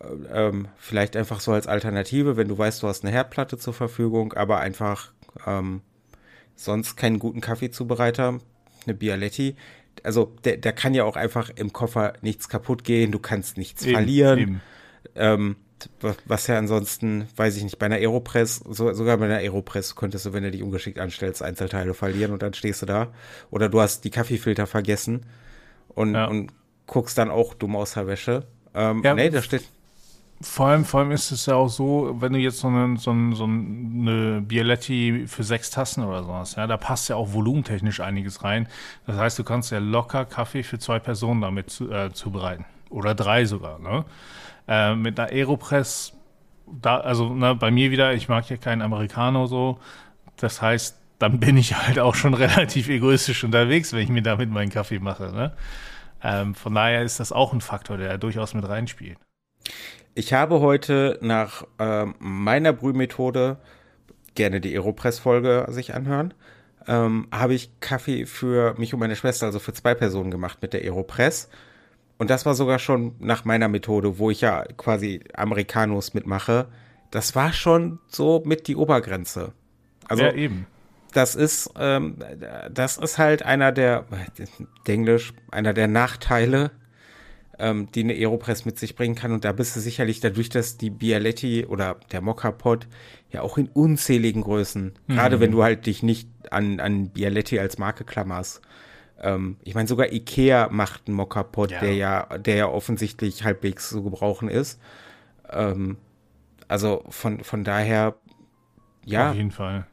äh, 0.00 0.48
ähm, 0.48 0.68
vielleicht 0.76 1.16
einfach 1.16 1.40
so 1.40 1.52
als 1.52 1.66
Alternative, 1.66 2.36
wenn 2.36 2.48
du 2.48 2.58
weißt, 2.58 2.82
du 2.82 2.88
hast 2.88 3.04
eine 3.04 3.12
Herdplatte 3.12 3.58
zur 3.58 3.74
Verfügung, 3.74 4.32
aber 4.32 4.60
einfach 4.60 5.12
ähm, 5.46 5.82
sonst 6.54 6.96
keinen 6.96 7.18
guten 7.18 7.40
Kaffeezubereiter, 7.40 8.38
eine 8.86 8.94
Bialetti. 8.94 9.56
Also 10.02 10.34
der, 10.44 10.56
der 10.56 10.72
kann 10.72 10.94
ja 10.94 11.04
auch 11.04 11.16
einfach 11.16 11.50
im 11.54 11.72
Koffer 11.72 12.14
nichts 12.22 12.48
kaputt 12.48 12.84
gehen, 12.84 13.12
du 13.12 13.18
kannst 13.18 13.56
nichts 13.56 13.84
eben, 13.84 13.94
verlieren. 13.94 14.38
Eben. 14.38 14.60
Ähm, 15.14 15.56
was 16.26 16.46
ja 16.46 16.58
ansonsten, 16.58 17.28
weiß 17.36 17.56
ich 17.56 17.64
nicht, 17.64 17.78
bei 17.78 17.86
einer 17.86 17.96
Aeropress, 17.96 18.56
so, 18.68 18.92
sogar 18.92 19.16
bei 19.16 19.26
einer 19.26 19.38
Aeropress 19.38 19.96
könntest 19.96 20.26
du, 20.26 20.32
wenn 20.32 20.42
du 20.42 20.50
dich 20.50 20.62
ungeschickt 20.62 20.98
anstellst, 20.98 21.42
Einzelteile 21.42 21.94
verlieren 21.94 22.32
und 22.32 22.42
dann 22.42 22.54
stehst 22.54 22.82
du 22.82 22.86
da. 22.86 23.08
Oder 23.50 23.68
du 23.68 23.80
hast 23.80 24.04
die 24.04 24.10
Kaffeefilter 24.10 24.66
vergessen 24.66 25.26
und, 25.88 26.14
ja. 26.14 26.26
und 26.26 26.52
guckst 26.86 27.18
dann 27.18 27.30
auch 27.30 27.54
dumm 27.54 27.76
aus 27.76 27.94
der 27.94 28.06
Wäsche. 28.06 28.46
Ähm, 28.74 29.02
ja, 29.04 29.14
nee, 29.14 29.30
da 29.30 29.42
steht. 29.42 29.64
Vor 30.40 30.66
allem, 30.66 30.84
vor 30.84 31.00
allem 31.00 31.12
ist 31.12 31.30
es 31.30 31.46
ja 31.46 31.54
auch 31.54 31.68
so, 31.68 32.16
wenn 32.18 32.32
du 32.32 32.38
jetzt 32.38 32.58
so 32.58 32.68
eine, 32.68 32.96
so 32.96 33.12
eine, 33.12 33.36
so 33.36 33.44
eine 33.44 34.42
Bialetti 34.42 35.26
für 35.28 35.44
sechs 35.44 35.70
Tassen 35.70 36.04
oder 36.04 36.24
sowas, 36.24 36.56
ja, 36.56 36.66
da 36.66 36.76
passt 36.76 37.08
ja 37.08 37.16
auch 37.16 37.32
volumentechnisch 37.32 38.00
einiges 38.00 38.42
rein. 38.42 38.66
Das 39.06 39.16
heißt, 39.16 39.38
du 39.38 39.44
kannst 39.44 39.70
ja 39.70 39.78
locker 39.78 40.24
Kaffee 40.24 40.64
für 40.64 40.80
zwei 40.80 40.98
Personen 40.98 41.42
damit 41.42 41.70
zu, 41.70 41.90
äh, 41.92 42.12
zubereiten. 42.12 42.64
Oder 42.90 43.14
drei 43.14 43.44
sogar, 43.44 43.78
ne? 43.78 44.04
Äh, 44.68 44.94
mit 44.94 45.18
einer 45.18 45.30
Aeropress, 45.30 46.12
da, 46.66 46.98
also 46.98 47.34
ne, 47.34 47.54
bei 47.54 47.70
mir 47.70 47.90
wieder, 47.90 48.14
ich 48.14 48.28
mag 48.28 48.48
ja 48.48 48.56
keinen 48.56 48.82
Americano 48.82 49.46
so. 49.46 49.78
Das 50.36 50.62
heißt, 50.62 50.98
dann 51.18 51.38
bin 51.40 51.56
ich 51.56 51.76
halt 51.76 51.98
auch 51.98 52.14
schon 52.14 52.34
relativ 52.34 52.88
egoistisch 52.88 53.44
unterwegs, 53.44 53.92
wenn 53.92 54.00
ich 54.00 54.08
mir 54.08 54.22
damit 54.22 54.50
meinen 54.50 54.70
Kaffee 54.70 54.98
mache. 54.98 55.32
Ne? 55.32 55.52
Ähm, 56.22 56.54
von 56.54 56.74
daher 56.74 57.02
ist 57.02 57.20
das 57.20 57.32
auch 57.32 57.52
ein 57.52 57.60
Faktor, 57.60 57.96
der 57.96 58.18
durchaus 58.18 58.54
mit 58.54 58.68
reinspielt. 58.68 59.18
Ich 60.14 60.32
habe 60.32 60.60
heute 60.60 61.18
nach 61.22 61.64
ähm, 61.78 62.14
meiner 62.18 62.72
Brühmethode 62.72 63.58
gerne 64.34 64.60
die 64.60 64.74
Aeropress-Folge 64.74 65.66
sich 65.70 65.94
anhören. 65.94 66.34
Ähm, 66.86 67.28
habe 67.32 67.54
ich 67.54 67.80
Kaffee 67.80 68.26
für 68.26 68.74
mich 68.78 68.92
und 68.92 69.00
meine 69.00 69.16
Schwester, 69.16 69.46
also 69.46 69.58
für 69.58 69.72
zwei 69.72 69.94
Personen 69.94 70.30
gemacht 70.30 70.58
mit 70.60 70.72
der 70.72 70.82
Aeropress. 70.82 71.48
Und 72.22 72.30
das 72.30 72.46
war 72.46 72.54
sogar 72.54 72.78
schon 72.78 73.16
nach 73.18 73.44
meiner 73.44 73.66
Methode, 73.66 74.16
wo 74.16 74.30
ich 74.30 74.42
ja 74.42 74.62
quasi 74.76 75.18
Americanos 75.34 76.14
mitmache. 76.14 76.68
Das 77.10 77.34
war 77.34 77.52
schon 77.52 77.98
so 78.06 78.44
mit 78.46 78.68
die 78.68 78.76
Obergrenze. 78.76 79.54
Also 80.06 80.22
ja, 80.22 80.32
eben. 80.32 80.68
Das 81.12 81.34
ist, 81.34 81.70
ähm, 81.76 82.18
das 82.70 82.96
ist 82.96 83.18
halt 83.18 83.42
einer 83.42 83.72
der, 83.72 84.04
Englisch, 84.86 85.34
einer 85.50 85.72
der 85.72 85.88
Nachteile, 85.88 86.70
ähm, 87.58 87.88
die 87.92 88.04
eine 88.04 88.12
Aeropress 88.12 88.66
mit 88.66 88.78
sich 88.78 88.94
bringen 88.94 89.16
kann. 89.16 89.32
Und 89.32 89.44
da 89.44 89.50
bist 89.50 89.74
du 89.74 89.80
sicherlich 89.80 90.20
dadurch, 90.20 90.48
dass 90.48 90.78
die 90.78 90.90
Bialetti 90.90 91.66
oder 91.66 91.96
der 92.12 92.20
Mokka-Pot 92.20 92.86
ja 93.32 93.42
auch 93.42 93.58
in 93.58 93.66
unzähligen 93.66 94.42
Größen, 94.42 94.92
mhm. 95.08 95.12
gerade 95.12 95.40
wenn 95.40 95.50
du 95.50 95.64
halt 95.64 95.86
dich 95.86 96.04
nicht 96.04 96.28
an, 96.52 96.78
an 96.78 97.08
Bialetti 97.08 97.58
als 97.58 97.78
Marke 97.78 98.04
klammerst, 98.04 98.62
ähm, 99.22 99.56
ich 99.62 99.74
meine, 99.74 99.88
sogar 99.88 100.12
Ikea 100.12 100.68
macht 100.70 101.02
einen 101.06 101.16
Mokka-Pot, 101.16 101.70
ja. 101.70 101.80
der 101.80 101.94
ja, 101.94 102.38
der 102.38 102.56
ja 102.56 102.66
offensichtlich 102.66 103.44
halbwegs 103.44 103.88
zu 103.88 104.02
gebrauchen 104.02 104.48
ist. 104.48 104.80
Ähm, 105.48 105.96
also 106.68 107.04
von, 107.08 107.44
von 107.44 107.64
daher, 107.64 108.16
ja. 109.04 109.30
Auf 109.30 109.36
jeden 109.36 109.52
Fall. 109.52 109.86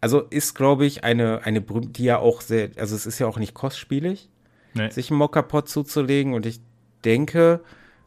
Also 0.00 0.20
ist, 0.20 0.54
glaube 0.54 0.86
ich, 0.86 1.04
eine, 1.04 1.42
eine, 1.44 1.60
die 1.60 2.04
ja 2.04 2.18
auch 2.18 2.40
sehr, 2.40 2.70
also 2.76 2.94
es 2.94 3.06
ist 3.06 3.18
ja 3.18 3.26
auch 3.26 3.38
nicht 3.38 3.54
kostspielig, 3.54 4.28
nee. 4.74 4.90
sich 4.90 5.10
einen 5.10 5.18
Mokka-Pot 5.18 5.68
zuzulegen 5.68 6.34
und 6.34 6.46
ich 6.46 6.60
denke, 7.04 7.60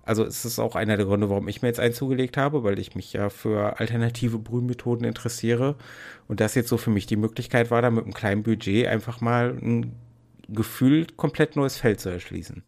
also 0.05 0.23
es 0.23 0.43
ist 0.43 0.59
auch 0.59 0.75
einer 0.75 0.97
der 0.97 1.05
Gründe, 1.05 1.29
warum 1.29 1.47
ich 1.47 1.61
mir 1.61 1.69
jetzt 1.69 1.79
einen 1.79 1.93
zugelegt 1.93 2.35
habe, 2.35 2.63
weil 2.63 2.77
ich 2.77 2.95
mich 2.95 3.13
ja 3.13 3.29
für 3.29 3.79
alternative 3.79 4.37
Brühmethoden 4.37 5.05
interessiere 5.05 5.75
und 6.27 6.41
das 6.41 6.55
jetzt 6.55 6.69
so 6.69 6.77
für 6.77 6.89
mich 6.89 7.05
die 7.05 7.15
Möglichkeit 7.15 7.71
war, 7.71 7.81
da 7.81 7.89
mit 7.89 8.03
einem 8.03 8.13
kleinen 8.13 8.43
Budget 8.43 8.87
einfach 8.87 9.21
mal 9.21 9.57
ein 9.61 9.93
gefühlt 10.47 11.17
komplett 11.17 11.55
neues 11.55 11.77
Feld 11.77 11.99
zu 11.99 12.09
erschließen. 12.09 12.63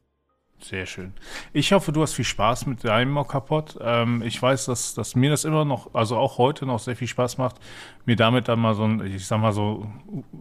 Sehr 0.68 0.88
schön. 0.88 1.14
Ich 1.54 1.74
hoffe, 1.74 1.92
du 1.92 2.02
hast 2.02 2.14
viel 2.14 2.26
Spaß 2.26 2.66
mit 2.66 2.84
deinem 2.84 3.12
Mokapot. 3.12 3.78
Ähm, 3.82 4.24
ich 4.26 4.42
weiß, 4.42 4.66
dass, 4.66 4.96
dass 4.96 5.14
mir 5.14 5.30
das 5.30 5.44
immer 5.46 5.64
noch, 5.64 5.94
also 5.94 6.18
auch 6.18 6.40
heute 6.40 6.66
noch 6.66 6.80
sehr 6.80 6.96
viel 6.96 7.08
Spaß 7.08 7.38
macht, 7.38 7.58
mir 8.06 8.16
damit 8.16 8.48
dann 8.48 8.60
mal 8.60 8.74
so 8.74 8.84
ein, 8.84 9.06
ich 9.06 9.28
sag 9.28 9.40
mal 9.40 9.52
so, 9.52 9.88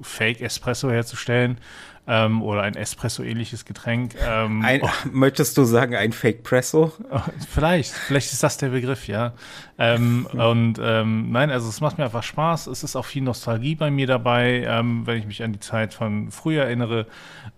Fake 0.00 0.40
Espresso 0.40 0.90
herzustellen 0.90 1.58
ähm, 2.06 2.42
oder 2.42 2.62
ein 2.62 2.74
Espresso-ähnliches 2.74 3.64
Getränk. 3.64 4.14
Ähm, 4.20 4.62
ein, 4.62 4.82
oh. 4.82 4.88
Möchtest 5.12 5.56
du 5.56 5.64
sagen, 5.64 5.94
ein 5.94 6.12
Fake-Presso? 6.12 6.92
Vielleicht, 7.48 7.92
vielleicht 7.92 8.32
ist 8.32 8.42
das 8.42 8.58
der 8.58 8.68
Begriff, 8.68 9.08
ja. 9.08 9.32
Ähm, 9.78 10.26
und 10.32 10.78
ähm, 10.80 11.32
nein, 11.32 11.50
also 11.50 11.68
es 11.68 11.80
macht 11.80 11.98
mir 11.98 12.04
einfach 12.04 12.22
Spaß. 12.22 12.66
Es 12.66 12.84
ist 12.84 12.94
auch 12.96 13.06
viel 13.06 13.22
Nostalgie 13.22 13.74
bei 13.74 13.90
mir 13.90 14.06
dabei, 14.06 14.64
ähm, 14.66 15.06
wenn 15.06 15.18
ich 15.18 15.26
mich 15.26 15.42
an 15.42 15.52
die 15.52 15.60
Zeit 15.60 15.94
von 15.94 16.30
früher 16.30 16.64
erinnere. 16.64 17.06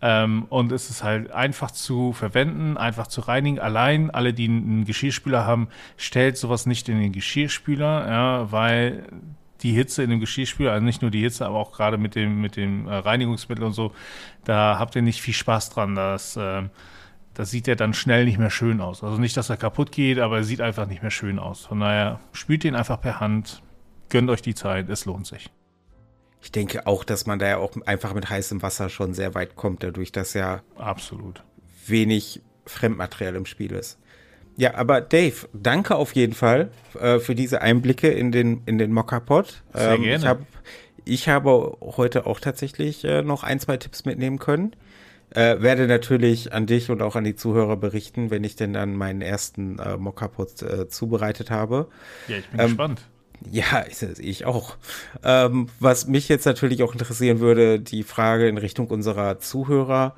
Ähm, 0.01 0.47
und 0.49 0.71
es 0.73 0.91
ist 0.91 1.03
halt 1.03 1.33
einfach 1.33 1.73
zu 1.73 2.13
verwenden, 2.13 2.56
einfach 2.77 3.07
zu 3.07 3.21
reinigen. 3.21 3.59
Allein 3.59 4.11
alle, 4.11 4.33
die 4.33 4.47
einen 4.47 4.85
Geschirrspüler 4.85 5.47
haben, 5.47 5.69
stellt 5.97 6.37
sowas 6.37 6.67
nicht 6.67 6.89
in 6.89 7.01
den 7.01 7.13
Geschirrspüler, 7.13 8.09
ja, 8.09 8.53
weil 8.53 9.07
die 9.63 9.73
Hitze 9.73 10.03
in 10.03 10.11
dem 10.11 10.21
Geschirrspüler, 10.21 10.73
also 10.73 10.85
nicht 10.85 11.03
nur 11.03 11.11
die 11.11 11.21
Hitze, 11.21 11.47
aber 11.47 11.59
auch 11.59 11.73
gerade 11.73 11.99
mit 11.99 12.15
dem, 12.15 12.41
mit 12.41 12.57
dem 12.57 12.87
äh, 12.89 12.95
Reinigungsmittel 12.95 13.65
und 13.65 13.73
so, 13.73 13.93
da 14.45 14.79
habt 14.79 14.95
ihr 14.97 15.03
nicht 15.03 15.21
viel 15.21 15.35
Spaß 15.35 15.71
dran. 15.71 15.95
Das, 15.95 16.37
äh, 16.37 16.63
das 17.35 17.51
sieht 17.51 17.67
ja 17.67 17.75
dann 17.75 17.95
schnell 17.95 18.25
nicht 18.25 18.39
mehr 18.39 18.51
schön 18.51 18.81
aus. 18.81 19.03
Also 19.03 19.19
nicht, 19.19 19.37
dass 19.37 19.51
er 19.51 19.57
kaputt 19.57 19.93
geht, 19.93 20.19
aber 20.19 20.39
er 20.39 20.45
sieht 20.45 20.61
einfach 20.61 20.87
nicht 20.87 21.03
mehr 21.03 21.11
schön 21.11 21.39
aus. 21.39 21.67
Von 21.67 21.81
daher 21.81 22.21
spült 22.33 22.65
ihn 22.65 22.75
einfach 22.75 23.01
per 23.01 23.21
Hand, 23.21 23.63
gönnt 24.09 24.31
euch 24.31 24.43
die 24.43 24.55
Zeit, 24.55 24.89
es 24.89 25.05
lohnt 25.05 25.27
sich. 25.27 25.51
ich 26.43 26.53
denke 26.53 26.87
auch, 26.87 27.03
dass 27.05 27.27
man 27.27 27.39
da 27.39 27.49
ja 27.49 27.57
auch 27.59 27.73
einfach 27.87 28.15
mit 28.15 28.31
heißem 28.31 28.63
Wasser 28.63 28.89
schon 28.89 29.15
sehr 29.15 29.35
weit 29.35 29.57
kommt, 29.57 29.83
dadurch, 29.83 30.13
dass 30.13 30.35
ja 30.35 30.63
absolut 30.77 31.43
wenig 31.87 32.41
Fremdmaterial 32.67 33.37
im 33.37 33.47
Spiel 33.47 33.73
ist. 33.73 33.99
Ja, 34.57 34.75
aber 34.75 35.01
Dave, 35.01 35.49
danke 35.53 35.97
auf 35.97 36.15
jeden 36.15 36.33
Fall 36.33 36.71
äh, 36.99 37.19
für 37.19 37.35
diese 37.35 37.61
Einblicke 37.61 38.09
in 38.09 38.33
den, 38.33 38.63
in 38.65 38.79
den 38.79 38.93
Mockerpot. 38.93 39.63
Sehr 39.75 39.93
ähm, 39.93 40.03
gerne. 40.03 40.17
Ich, 40.17 40.27
hab, 40.27 40.41
ich 41.05 41.29
habe 41.29 41.77
heute 41.81 42.27
auch 42.27 42.41
tatsächlich 42.41 43.05
äh, 43.05 43.23
noch 43.23 43.43
ein, 43.45 43.61
zwei 43.61 43.77
Tipps 43.77 44.05
mitnehmen 44.07 44.39
können. 44.39 44.75
Äh, 45.31 45.61
werde 45.61 45.87
natürlich 45.87 46.53
an 46.53 46.67
dich 46.67 46.89
und 46.89 47.03
auch 47.03 47.17
an 47.17 47.25
die 47.25 47.35
Zuhörer 47.35 47.77
berichten, 47.77 48.31
wenn 48.31 48.45
ich 48.45 48.57
denn 48.57 48.73
dann 48.73 48.95
meinen 48.97 49.21
ersten 49.21 49.79
äh, 49.79 49.97
Mockerpot 49.97 50.63
äh, 50.63 50.89
zubereitet 50.89 51.51
habe. 51.51 51.89
Ja, 52.29 52.37
ich 52.39 52.47
bin 52.47 52.61
ähm, 52.61 52.67
gespannt. 52.67 53.03
Ja, 53.51 53.85
ich, 53.89 54.03
ich 54.03 54.45
auch. 54.47 54.77
Ähm, 55.23 55.69
was 55.81 56.07
mich 56.07 56.29
jetzt 56.29 56.47
natürlich 56.47 56.83
auch 56.83 56.93
interessieren 56.93 57.41
würde, 57.41 57.81
die 57.81 58.03
Frage 58.03 58.49
in 58.49 58.57
Richtung 58.57 58.87
unserer 58.87 59.39
Zuhörer. 59.39 60.15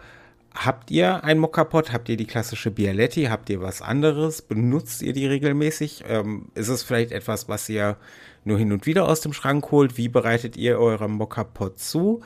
Habt 0.55 0.91
ihr 0.91 1.23
ein 1.25 1.39
Mokka-Pot? 1.39 1.93
Habt 1.93 2.09
ihr 2.09 2.17
die 2.17 2.27
klassische 2.27 2.71
Bialetti? 2.71 3.25
Habt 3.25 3.49
ihr 3.51 3.61
was 3.61 3.83
anderes? 3.83 4.43
Benutzt 4.43 5.03
ihr 5.03 5.13
die 5.13 5.27
regelmäßig? 5.27 6.05
Ähm, 6.09 6.47
ist 6.55 6.69
es 6.69 6.83
vielleicht 6.83 7.13
etwas, 7.13 7.49
was 7.49 7.69
ihr 7.69 7.97
nur 8.45 8.59
hin 8.59 8.73
und 8.73 8.87
wieder 8.87 9.07
aus 9.07 9.21
dem 9.21 9.33
Schrank 9.33 9.71
holt? 9.71 9.97
Wie 9.97 10.09
bereitet 10.09 10.57
ihr 10.57 10.79
euren 10.79 11.13
Mokka-Pot 11.13 11.79
zu? 11.79 12.23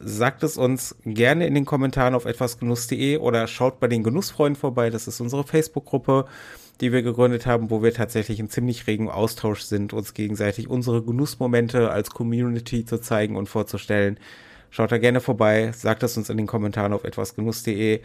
Sagt 0.00 0.42
es 0.42 0.56
uns 0.56 0.96
gerne 1.04 1.46
in 1.46 1.54
den 1.54 1.64
Kommentaren 1.64 2.14
auf 2.14 2.24
etwasgenuss.de 2.24 3.18
oder 3.18 3.46
schaut 3.46 3.78
bei 3.78 3.86
den 3.86 4.02
Genussfreunden 4.02 4.60
vorbei. 4.60 4.90
Das 4.90 5.06
ist 5.06 5.20
unsere 5.20 5.44
Facebook-Gruppe, 5.44 6.26
die 6.80 6.92
wir 6.92 7.02
gegründet 7.02 7.46
haben, 7.46 7.70
wo 7.70 7.82
wir 7.82 7.94
tatsächlich 7.94 8.40
in 8.40 8.50
ziemlich 8.50 8.86
regen 8.88 9.08
Austausch 9.08 9.62
sind, 9.62 9.92
uns 9.92 10.12
gegenseitig 10.12 10.68
unsere 10.68 11.02
Genussmomente 11.02 11.90
als 11.90 12.10
Community 12.10 12.84
zu 12.84 13.00
zeigen 13.00 13.36
und 13.36 13.48
vorzustellen. 13.48 14.18
Schaut 14.72 14.90
da 14.90 14.96
gerne 14.96 15.20
vorbei, 15.20 15.70
sagt 15.72 16.02
es 16.02 16.16
uns 16.16 16.30
in 16.30 16.38
den 16.38 16.46
Kommentaren 16.46 16.94
auf 16.94 17.04
etwasgenuss.de. 17.04 18.00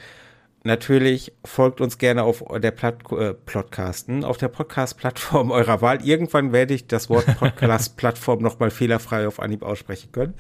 Natürlich 0.64 1.32
folgt 1.46 1.80
uns 1.80 1.98
gerne 1.98 2.24
auf 2.24 2.44
der 2.62 2.72
Platt, 2.72 3.10
äh, 3.14 3.34
Podcasten, 3.34 4.26
auf 4.26 4.36
der 4.36 4.50
Podcast-Plattform 4.50 5.50
eurer 5.52 5.82
Wahl. 5.82 6.06
Irgendwann 6.06 6.52
werde 6.52 6.74
ich 6.74 6.86
das 6.86 7.10
Wort 7.10 7.26
Podcast-Plattform 7.38 8.42
nochmal 8.42 8.70
fehlerfrei 8.70 9.30
auf 9.30 9.40
Anhieb 9.40 9.64
aussprechen 9.64 10.12
können. 10.12 10.34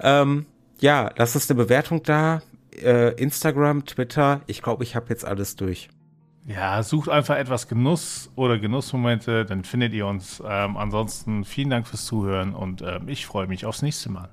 Ähm, 0.00 0.46
ja, 0.80 1.12
lasst 1.16 1.36
uns 1.36 1.48
eine 1.48 1.62
Bewertung 1.62 2.02
da. 2.02 2.42
Äh, 2.82 3.14
Instagram, 3.14 3.84
Twitter. 3.84 4.40
Ich 4.48 4.60
glaube, 4.60 4.82
ich 4.82 4.96
habe 4.96 5.06
jetzt 5.10 5.24
alles 5.24 5.54
durch. 5.54 5.88
Ja, 6.48 6.82
sucht 6.82 7.08
einfach 7.08 7.36
etwas 7.36 7.68
Genuss 7.68 8.28
oder 8.34 8.58
Genussmomente, 8.58 9.44
dann 9.44 9.62
findet 9.62 9.94
ihr 9.94 10.08
uns. 10.08 10.42
Ähm, 10.44 10.76
ansonsten 10.76 11.44
vielen 11.44 11.70
Dank 11.70 11.86
fürs 11.86 12.06
Zuhören 12.06 12.56
und 12.56 12.82
ähm, 12.82 13.08
ich 13.08 13.24
freue 13.24 13.46
mich 13.46 13.66
aufs 13.66 13.82
nächste 13.82 14.10
Mal. 14.10 14.30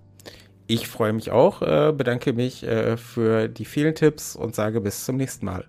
Ich 0.73 0.87
freue 0.87 1.11
mich 1.11 1.31
auch, 1.31 1.61
äh, 1.61 1.91
bedanke 1.91 2.31
mich 2.31 2.63
äh, 2.63 2.95
für 2.95 3.49
die 3.49 3.65
vielen 3.65 3.93
Tipps 3.93 4.37
und 4.37 4.55
sage 4.55 4.79
bis 4.79 5.03
zum 5.03 5.17
nächsten 5.17 5.45
Mal. 5.45 5.65